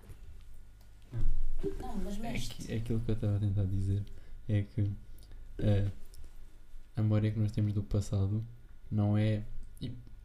Não, 1.79 1.97
mas 2.03 2.17
mexe. 2.17 2.71
É, 2.71 2.75
é 2.75 2.77
aquilo 2.77 2.99
que 2.99 3.11
eu 3.11 3.15
estava 3.15 3.37
a 3.37 3.39
tentar 3.39 3.63
dizer. 3.65 4.03
É 4.47 4.63
que 4.63 4.81
uh, 4.81 5.91
a 6.95 7.01
memória 7.01 7.31
que 7.31 7.39
nós 7.39 7.51
temos 7.51 7.73
do 7.73 7.83
passado 7.83 8.45
não 8.91 9.17
é 9.17 9.43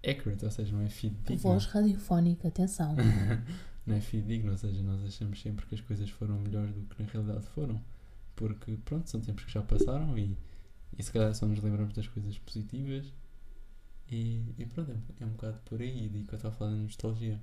accurate, 0.05 0.45
ou 0.45 0.51
seja, 0.51 0.73
não 0.73 0.83
é 0.83 0.89
fidedigna. 0.89 1.37
Voz 1.37 1.67
radiofónica, 1.67 2.49
atenção. 2.49 2.97
não 3.87 3.97
é 3.97 4.01
fidedigna, 4.01 4.53
ou 4.53 4.59
seja, 4.59 4.83
nós 4.83 5.05
achamos 5.05 5.41
sempre 5.41 5.65
que 5.67 5.75
as 5.75 5.81
coisas 5.81 6.11
foram 6.11 6.39
melhores 6.39 6.75
do 6.75 6.83
que 6.83 7.03
na 7.03 7.09
realidade 7.09 7.47
foram 7.47 7.81
porque 8.35 8.77
pronto, 8.85 9.09
são 9.09 9.21
tempos 9.21 9.45
que 9.45 9.53
já 9.53 9.63
passaram 9.63 10.17
e, 10.19 10.37
e 10.99 11.03
se 11.03 11.13
calhar 11.13 11.35
só 11.35 11.47
nos 11.47 11.61
lembramos 11.61 11.95
das 11.95 12.09
coisas 12.09 12.39
positivas 12.39 13.13
e, 14.13 14.55
e 14.59 14.67
pronto, 14.67 14.93
é, 15.21 15.25
um 15.25 15.31
bocado 15.31 15.59
por 15.65 15.81
aí 15.81 16.09
de 16.09 16.23
que 16.25 16.35
eu 16.35 16.37
estava 16.37 16.55
falando 16.55 16.77
de 16.77 16.83
nostalgia. 16.83 17.41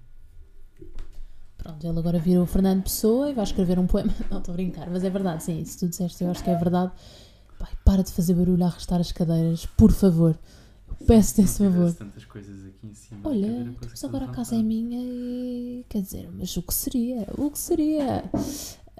Pronto, 1.57 1.85
ele 1.85 1.99
agora 1.99 2.19
virou 2.19 2.43
o 2.43 2.47
Fernando 2.47 2.83
Pessoa 2.83 3.29
e 3.29 3.33
vai 3.33 3.43
escrever 3.43 3.79
um 3.79 3.87
poema. 3.87 4.13
Não, 4.29 4.37
estou 4.37 4.53
a 4.53 4.55
brincar, 4.55 4.89
mas 4.89 5.03
é 5.03 5.09
verdade, 5.09 5.43
sim, 5.43 5.63
se 5.65 5.77
tu 5.77 5.89
disseste, 5.89 6.23
eu 6.23 6.29
acho 6.29 6.43
que 6.43 6.49
é 6.49 6.55
verdade. 6.55 6.91
Pai, 7.57 7.71
para 7.83 8.03
de 8.03 8.11
fazer 8.11 8.35
barulho 8.35 8.63
a 8.63 8.67
arrastar 8.67 9.01
as 9.01 9.11
cadeiras, 9.11 9.65
por 9.65 9.91
favor. 9.91 10.37
Peço-te 11.05 11.41
esse 11.41 11.57
favor. 11.63 11.93
tantas 11.93 12.25
coisas 12.25 12.65
aqui 12.65 12.87
em 12.87 12.93
cima. 12.93 13.21
Olha, 13.23 13.73
mas 13.81 14.03
agora 14.03 14.25
a 14.25 14.29
casa 14.29 14.55
é 14.55 14.61
minha 14.61 14.99
e. 15.01 15.85
Quer 15.89 16.01
dizer, 16.01 16.29
mas 16.31 16.55
o 16.55 16.61
que 16.61 16.73
seria? 16.73 17.27
O 17.37 17.49
que 17.49 17.57
seria? 17.57 18.23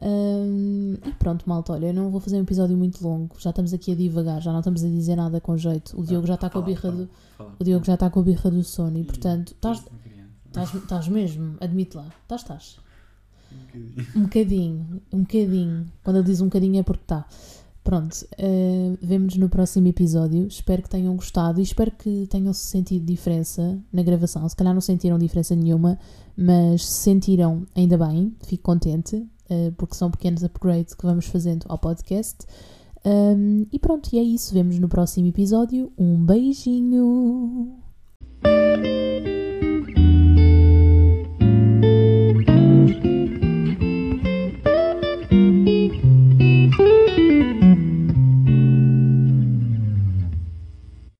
Um, 0.01 0.95
e 1.05 1.11
pronto, 1.13 1.43
malta, 1.47 1.73
olha, 1.73 1.87
eu 1.87 1.93
não 1.93 2.09
vou 2.09 2.21
fazer 2.21 2.37
um 2.37 2.41
episódio 2.41 2.77
muito 2.77 3.03
longo, 3.05 3.35
já 3.37 3.49
estamos 3.49 3.73
aqui 3.73 3.91
a 3.91 3.95
divagar, 3.95 4.41
já 4.41 4.51
não 4.51 4.59
estamos 4.59 4.83
a 4.83 4.87
dizer 4.87 5.15
nada 5.15 5.41
com 5.41 5.57
jeito. 5.57 5.99
O 5.99 6.05
Diogo 6.05 6.25
já 6.25 6.35
está 6.35 6.49
com 6.49 6.59
a 6.59 6.61
birra 6.61 6.91
do. 6.91 7.09
O 7.59 7.63
Diogo 7.63 7.85
já 7.85 7.95
está 7.95 8.09
com 8.09 8.19
a 8.19 8.23
birra 8.23 8.49
do 8.49 8.63
sono 8.63 8.97
e 8.97 9.03
portanto 9.03 9.53
estás. 9.53 11.07
Mesmo, 11.07 11.57
admite 11.59 11.97
lá. 11.97 12.07
Estás, 12.23 12.41
estás. 12.41 12.79
Um 14.15 14.23
bocadinho, 14.23 15.01
um 15.11 15.21
bocadinho. 15.21 15.91
Quando 16.03 16.17
ele 16.17 16.25
diz 16.25 16.41
um 16.41 16.45
bocadinho 16.45 16.79
é 16.79 16.83
porque 16.83 17.03
está. 17.03 17.25
Pronto, 17.83 18.13
uh, 18.13 18.97
vemo-nos 19.01 19.35
no 19.37 19.49
próximo 19.49 19.87
episódio. 19.87 20.47
Espero 20.47 20.83
que 20.83 20.89
tenham 20.89 21.15
gostado 21.15 21.59
e 21.59 21.63
espero 21.63 21.91
que 21.91 22.27
tenham 22.29 22.53
sentido 22.53 23.05
diferença 23.05 23.79
na 23.91 24.03
gravação. 24.03 24.47
Se 24.47 24.55
calhar 24.55 24.73
não 24.73 24.81
sentiram 24.81 25.17
diferença 25.17 25.55
nenhuma, 25.55 25.97
mas 26.37 26.85
se 26.85 27.03
sentiram, 27.03 27.65
ainda 27.75 27.97
bem, 27.97 28.35
fico 28.43 28.63
contente. 28.63 29.25
Eh, 29.49 29.71
porque 29.77 29.95
são 29.95 30.11
pequenos 30.11 30.43
upgrades 30.43 30.93
que 30.93 31.05
vamos 31.05 31.25
fazendo 31.25 31.65
ao 31.67 31.77
podcast. 31.77 32.45
Um, 33.05 33.65
e 33.71 33.79
pronto, 33.79 34.09
e 34.13 34.19
é 34.19 34.23
isso. 34.23 34.53
Vemos 34.53 34.77
no 34.77 34.87
próximo 34.87 35.27
episódio. 35.27 35.91
Um 35.97 36.23
beijinho! 36.23 37.79